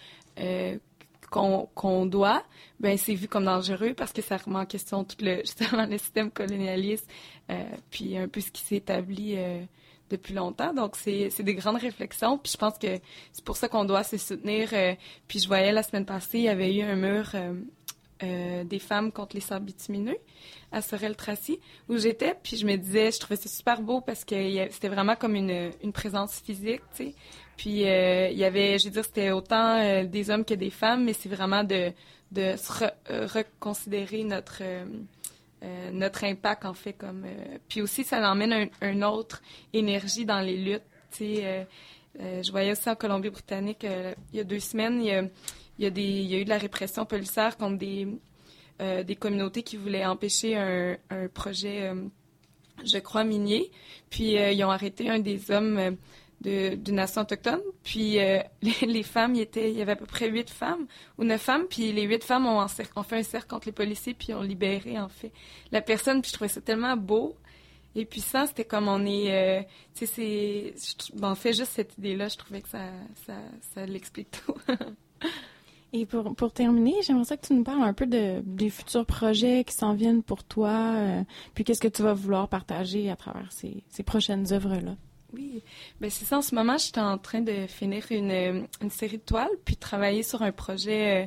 qu'on 1.75 2.07
doit, 2.07 2.42
ben 2.81 2.96
c'est 2.96 3.14
vu 3.14 3.29
comme 3.29 3.44
dangereux 3.44 3.94
parce 3.94 4.12
que 4.12 4.22
ça 4.22 4.37
remet 4.37 4.59
en 4.59 4.66
question 4.66 5.05
tout 5.05 5.16
le 5.20 5.38
justement 5.38 5.87
le 5.87 5.99
système 5.99 6.31
colonialiste, 6.31 7.09
euh, 7.51 7.62
puis 7.90 8.16
un 8.16 8.29
peu 8.29 8.40
ce 8.40 8.51
qui 8.51 8.62
s'est 8.62 8.77
établi 8.77 9.35
euh, 9.37 9.62
depuis 10.11 10.35
longtemps. 10.35 10.72
Donc 10.72 10.96
c'est 10.96 11.42
des 11.42 11.55
grandes 11.55 11.81
réflexions, 11.81 12.38
puis 12.38 12.53
je 12.53 12.59
pense 12.59 12.79
que 12.79 12.99
c'est 13.33 13.44
pour 13.44 13.57
ça 13.57 13.68
qu'on 13.68 13.85
doit 13.85 14.05
se 14.05 14.16
soutenir. 14.16 14.70
Euh, 14.72 14.94
puis 15.29 15.38
je 15.38 15.49
voyais 15.49 15.72
la 15.72 15.83
semaine 15.83 16.07
passée, 16.07 16.38
il 16.38 16.44
y 16.44 16.49
avait 16.49 16.75
eu 16.75 16.83
un 16.83 16.96
mur 16.96 17.33
des 18.64 18.79
femmes 18.79 19.12
contre 19.12 19.37
les 19.37 19.42
sables 19.42 19.66
bitumineux 19.66 20.16
à 20.72 20.81
Sorel-Tracy, 20.81 21.61
où 21.90 21.99
j'étais, 21.99 22.35
puis 22.42 22.57
je 22.57 22.64
me 22.64 22.77
disais, 22.77 23.12
je 23.12 23.20
trouvais 23.20 23.37
ça 23.37 23.46
super 23.46 23.83
beau 23.83 24.01
parce 24.01 24.25
que 24.25 24.35
c'était 24.70 24.88
vraiment 24.88 25.16
comme 25.16 25.35
une, 25.35 25.70
une 25.83 25.92
présence 25.92 26.40
physique, 26.40 26.81
tu 26.96 27.09
sais, 27.09 27.14
Puis 27.57 27.81
il 27.81 28.38
y 28.38 28.45
avait, 28.45 28.79
je 28.79 28.85
veux 28.87 28.90
dire, 28.90 29.05
c'était 29.05 29.31
autant 29.31 30.05
des 30.05 30.31
hommes 30.31 30.45
que 30.45 30.55
des 30.55 30.71
femmes, 30.71 31.05
mais 31.05 31.12
c'est 31.12 31.29
vraiment 31.29 31.64
de, 31.64 31.92
de 32.33 32.55
se 32.57 32.85
reconsidérer 33.35 34.25
notre 34.25 34.62
notre 35.92 36.25
impact 36.25 36.66
en 36.66 36.75
fait 36.75 36.92
comme 36.92 37.25
puis 37.69 37.81
aussi 37.81 38.05
ça 38.05 38.21
emmène 38.31 38.53
un, 38.53 38.90
une 38.90 39.03
autre 39.03 39.42
énergie 39.73 40.25
dans 40.25 40.40
les 40.40 40.57
luttes 40.59 40.83
je 41.19 42.51
voyais 42.51 42.75
ça 42.75 42.92
en 42.92 42.95
Colombie-Britannique 42.95 43.85
il 43.85 44.37
y 44.37 44.40
a 44.40 44.45
deux 44.45 44.61
semaines 44.61 45.01
il 45.03 45.07
y 45.09 45.12
a, 45.12 45.23
y 45.79 46.35
a 46.35 46.38
eu 46.38 46.45
de 46.45 46.49
la 46.51 46.59
répression 46.59 47.07
policière 47.07 47.57
contre 47.57 47.79
des 47.79 48.07
euh, 48.83 49.03
des 49.03 49.16
communautés 49.16 49.62
qui 49.62 49.79
voulaient 49.79 50.05
empêcher 50.05 50.55
un, 50.55 50.99
projet, 51.33 51.88
euh, 51.88 51.95
je 52.85 52.99
crois, 52.99 53.25
minier. 53.25 53.71
Puis 54.11 54.37
euh, 54.37 54.53
ils 54.53 54.62
ont 54.64 54.71
arrêté 54.71 55.09
un 55.09 55.19
des 55.19 55.51
hommes 55.51 55.97
d'une 56.47 56.95
nation 56.95 57.23
autochtone. 57.23 57.61
Puis 57.83 58.19
les, 58.63 59.03
femmes, 59.03 59.35
il, 59.35 59.41
était, 59.41 59.71
il 59.71 59.77
y 59.77 59.83
avait 59.83 59.93
à 59.93 59.97
peu 59.97 60.07
près 60.07 60.31
huit 60.31 60.49
femmes 60.49 60.87
ou 61.19 61.25
neuf 61.25 61.43
femmes. 61.43 61.67
Puis 61.69 61.93
les 61.93 62.03
huit 62.03 62.25
femmes 62.25 62.47
ont, 62.47 62.67
fait 62.69 62.89
un 63.13 63.23
cercle 63.23 63.49
contre 63.49 63.67
les 63.67 63.73
policiers 63.73 64.15
puis 64.15 64.33
ont 64.35 64.43
libéré, 64.43 64.99
en 64.99 65.09
fait, 65.09 65.33
la 65.73 65.81
personne. 65.81 66.23
Puis 66.23 66.31
je 66.31 66.35
trouvais 66.35 66.49
ça 66.49 66.61
tellement 66.61 66.97
beau. 66.97 67.37
Et 67.95 68.05
puis 68.05 68.21
ça, 68.21 68.47
c'était 68.47 68.65
comme 68.65 68.89
on 68.89 69.07
est... 69.07 69.67
tu 69.95 70.07
sais, 70.07 70.75
c'est... 70.77 71.25
en 71.25 71.35
fait, 71.35 71.55
juste 71.55 71.73
cette 71.73 71.97
idée-là, 71.99 72.29
je 72.29 72.37
trouvais 72.37 72.61
que 72.61 72.69
ça, 72.69 72.91
ça, 73.27 73.35
ça 73.75 73.87
l'explique 73.87 74.31
tout. 74.31 74.55
Et 75.93 76.05
pour, 76.05 76.35
pour 76.35 76.53
terminer, 76.53 76.95
j'aimerais 77.03 77.25
ça 77.25 77.37
que 77.37 77.47
tu 77.47 77.55
nous 77.55 77.63
parles 77.63 77.83
un 77.83 77.95
peu 77.95 78.07
de, 78.07 78.43
des 78.45 78.71
futurs 78.71 79.07
projets 79.07 79.65
qui 79.65 79.75
s'en 79.75 79.95
viennent 79.95 80.23
pour 80.23 80.45
toi, 80.45 80.71
euh, 80.71 81.23
puis 81.55 81.65
qu'est-ce 81.65 81.81
que 81.81 81.89
tu 81.89 82.03
vas 82.03 82.13
vouloir 82.13 82.49
partager 82.49 83.11
à 83.11 83.17
travers 83.17 83.51
ces, 83.53 83.85
ces 83.89 84.03
prochaines 84.03 84.53
œuvres-là. 84.53 84.97
Oui, 85.37 85.62
ben 86.01 86.11
c'est 86.11 86.25
ça. 86.25 86.38
En 86.38 86.42
ce 86.42 86.55
moment, 86.55 86.79
je 86.79 86.85
suis 86.85 86.99
en 86.99 87.18
train 87.18 87.42
de 87.42 87.66
finir 87.66 88.07
une, 88.11 88.66
une 88.81 88.90
série 88.90 89.18
de 89.18 89.22
toiles, 89.22 89.51
puis 89.64 89.77
travailler 89.77 90.22
sur 90.22 90.42
un 90.42 90.53
projet 90.53 91.25
euh, 91.25 91.27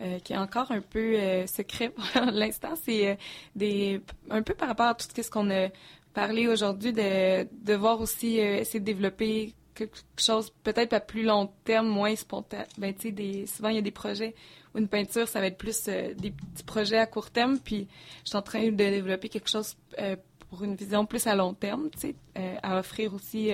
euh, 0.00 0.18
qui 0.20 0.32
est 0.32 0.38
encore 0.38 0.72
un 0.72 0.80
peu 0.80 1.46
secret 1.46 1.90
pour 1.94 2.04
l'instant. 2.32 2.74
C'est 2.82 3.18
des 3.54 4.00
un 4.30 4.42
peu 4.42 4.54
par 4.54 4.68
rapport 4.68 4.86
à 4.86 4.94
tout 4.94 5.22
ce 5.22 5.30
qu'on 5.30 5.50
a 5.50 5.68
parlé 6.14 6.48
aujourd'hui, 6.48 6.92
de, 6.92 7.46
de 7.52 7.74
voir 7.74 8.00
aussi 8.00 8.38
essayer 8.38 8.80
de 8.80 8.84
développer 8.84 9.54
quelque 9.74 9.96
chose 10.18 10.50
peut-être 10.62 10.92
à 10.92 11.00
plus 11.00 11.22
long 11.22 11.50
terme, 11.64 11.88
moins 11.88 12.14
spontané. 12.16 12.64
Ben, 12.78 12.94
des, 12.94 13.46
souvent, 13.46 13.68
il 13.68 13.76
y 13.76 13.78
a 13.78 13.82
des 13.82 13.90
projets 13.90 14.34
où 14.74 14.78
une 14.78 14.88
peinture, 14.88 15.28
ça 15.28 15.40
va 15.40 15.46
être 15.46 15.58
plus 15.58 15.88
euh, 15.88 16.14
des 16.14 16.30
petits 16.30 16.64
projets 16.64 16.98
à 16.98 17.06
court 17.06 17.30
terme, 17.30 17.58
puis 17.58 17.88
je 18.24 18.30
suis 18.30 18.36
en 18.36 18.42
train 18.42 18.64
de 18.64 18.70
développer 18.70 19.28
quelque 19.28 19.48
chose 19.48 19.76
euh, 19.98 20.16
pour 20.50 20.64
une 20.64 20.74
vision 20.74 21.06
plus 21.06 21.26
à 21.26 21.34
long 21.34 21.54
terme, 21.54 21.88
tu 21.90 22.00
sais, 22.00 22.14
euh, 22.36 22.56
à 22.62 22.78
offrir 22.78 23.14
aussi 23.14 23.50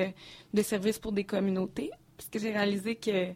des 0.52 0.62
services 0.62 0.98
pour 0.98 1.12
des 1.12 1.24
communautés, 1.24 1.90
parce 2.16 2.28
que 2.28 2.38
j'ai 2.38 2.50
réalisé 2.52 2.96
que 2.96 3.34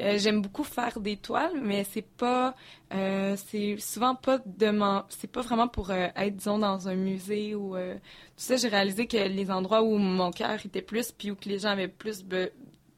euh, 0.00 0.16
j'aime 0.18 0.40
beaucoup 0.40 0.64
faire 0.64 0.98
des 1.00 1.16
toiles, 1.16 1.60
mais 1.62 1.84
c'est 1.84 2.06
pas, 2.06 2.54
euh, 2.94 3.36
c'est 3.36 3.76
souvent 3.78 4.14
pas 4.14 4.38
de 4.46 4.72
c'est 5.10 5.30
pas 5.30 5.42
vraiment 5.42 5.68
pour 5.68 5.90
euh, 5.90 6.08
être 6.16 6.36
disons 6.36 6.58
dans 6.58 6.88
un 6.88 6.94
musée 6.94 7.54
ou 7.54 7.74
tout 7.74 8.00
ça. 8.36 8.56
J'ai 8.56 8.68
réalisé 8.68 9.06
que 9.06 9.16
les 9.18 9.50
endroits 9.50 9.82
où 9.82 9.98
mon 9.98 10.30
cœur 10.30 10.58
était 10.64 10.82
plus, 10.82 11.12
puis 11.12 11.30
où 11.30 11.36
que 11.36 11.48
les 11.48 11.58
gens 11.58 11.70
avaient 11.70 11.88
plus 11.88 12.24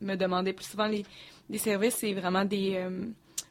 me 0.01 0.17
demandaient 0.17 0.53
plus 0.53 0.67
souvent 0.67 0.87
les, 0.87 1.05
services, 1.59 1.97
c'est 1.97 2.13
vraiment 2.13 2.45
des 2.45 2.85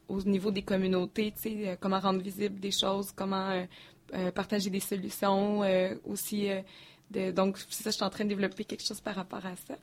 au 0.08 0.22
niveau 0.24 0.52
des 0.52 0.64
communautés, 0.64 1.32
tu 1.32 1.42
sais, 1.42 1.78
comment 1.80 2.00
rendre 2.00 2.22
visible 2.22 2.60
des 2.60 2.72
choses, 2.72 3.12
comment 3.16 3.66
partager 4.34 4.70
des 4.70 4.80
solutions 4.80 5.62
aussi. 6.06 6.50
De, 7.12 7.32
donc, 7.32 7.58
c'est 7.70 7.84
ça, 7.84 7.90
je 7.90 7.96
suis 7.96 8.04
en 8.06 8.10
train 8.10 8.24
de 8.24 8.30
développer 8.30 8.64
quelque 8.64 8.86
chose 8.86 9.02
par 9.02 9.16
rapport 9.16 9.46
à 9.46 9.56
ça. 9.68 9.76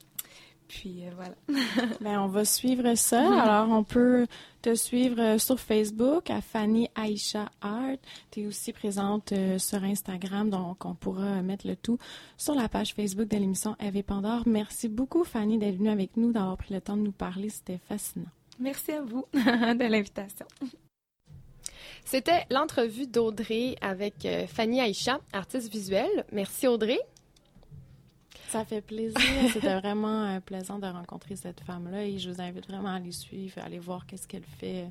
Puis 0.69 1.03
euh, 1.03 1.11
voilà. 1.17 1.35
ben, 2.01 2.21
on 2.21 2.29
va 2.29 2.45
suivre 2.45 2.95
ça. 2.95 3.43
Alors, 3.43 3.71
on 3.71 3.83
peut 3.85 4.27
te 4.61 4.75
suivre 4.75 5.21
euh, 5.21 5.39
sur 5.39 5.59
Facebook 5.59 6.31
à 6.31 6.41
Fanny 6.41 6.89
Aisha 6.97 7.51
Art. 7.63 7.97
Tu 8.31 8.43
es 8.43 8.47
aussi 8.47 8.73
présente 8.73 9.33
euh, 9.33 9.59
sur 9.59 9.83
Instagram, 9.83 10.51
donc 10.51 10.85
on 10.85 10.95
pourra 10.95 11.43
mettre 11.43 11.67
le 11.67 11.75
tout 11.75 11.99
sur 12.37 12.55
la 12.55 12.69
page 12.69 12.95
Facebook 12.95 13.29
de 13.29 13.37
l'émission 13.37 13.77
Eve 13.81 14.03
Pandore. 14.03 14.43
Merci 14.47 14.89
beaucoup, 14.89 15.25
Fanny, 15.25 15.59
d'être 15.59 15.77
venue 15.77 15.91
avec 15.91 16.17
nous, 16.17 16.33
d'avoir 16.33 16.57
pris 16.59 16.75
le 16.75 16.81
temps 16.81 16.97
de 16.97 17.03
nous 17.03 17.13
parler. 17.13 17.49
C'était 17.49 17.81
fascinant. 17.89 18.31
Merci 18.61 18.93
à 18.93 19.03
vous 19.03 19.25
de 19.33 19.91
l'invitation. 19.91 20.47
C'était 22.05 22.47
l'entrevue 22.51 23.07
d'Audrey 23.07 23.77
avec 23.81 24.27
Fanny 24.49 24.81
Aisha, 24.81 25.21
artiste 25.33 25.71
visuelle. 25.71 26.25
Merci 26.33 26.67
Audrey. 26.67 26.99
Ça 28.49 28.65
fait 28.65 28.81
plaisir. 28.81 29.21
C'était 29.53 29.79
vraiment 29.79 30.25
euh, 30.25 30.41
plaisant 30.41 30.79
de 30.79 30.87
rencontrer 30.87 31.37
cette 31.37 31.61
femme-là 31.61 32.05
et 32.05 32.19
je 32.19 32.31
vous 32.31 32.41
invite 32.41 32.67
vraiment 32.67 32.89
à 32.89 32.95
aller 32.95 33.13
suivre, 33.13 33.59
à 33.59 33.65
aller 33.65 33.79
voir 33.79 34.07
qu'est-ce 34.07 34.27
qu'elle 34.27 34.47
fait 34.59 34.87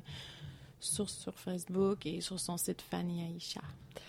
sur, 0.78 1.10
sur 1.10 1.34
Facebook 1.34 2.06
et 2.06 2.20
sur 2.20 2.38
son 2.38 2.56
site 2.56 2.82
Fanny 2.82 3.36
Aisha. 3.36 3.60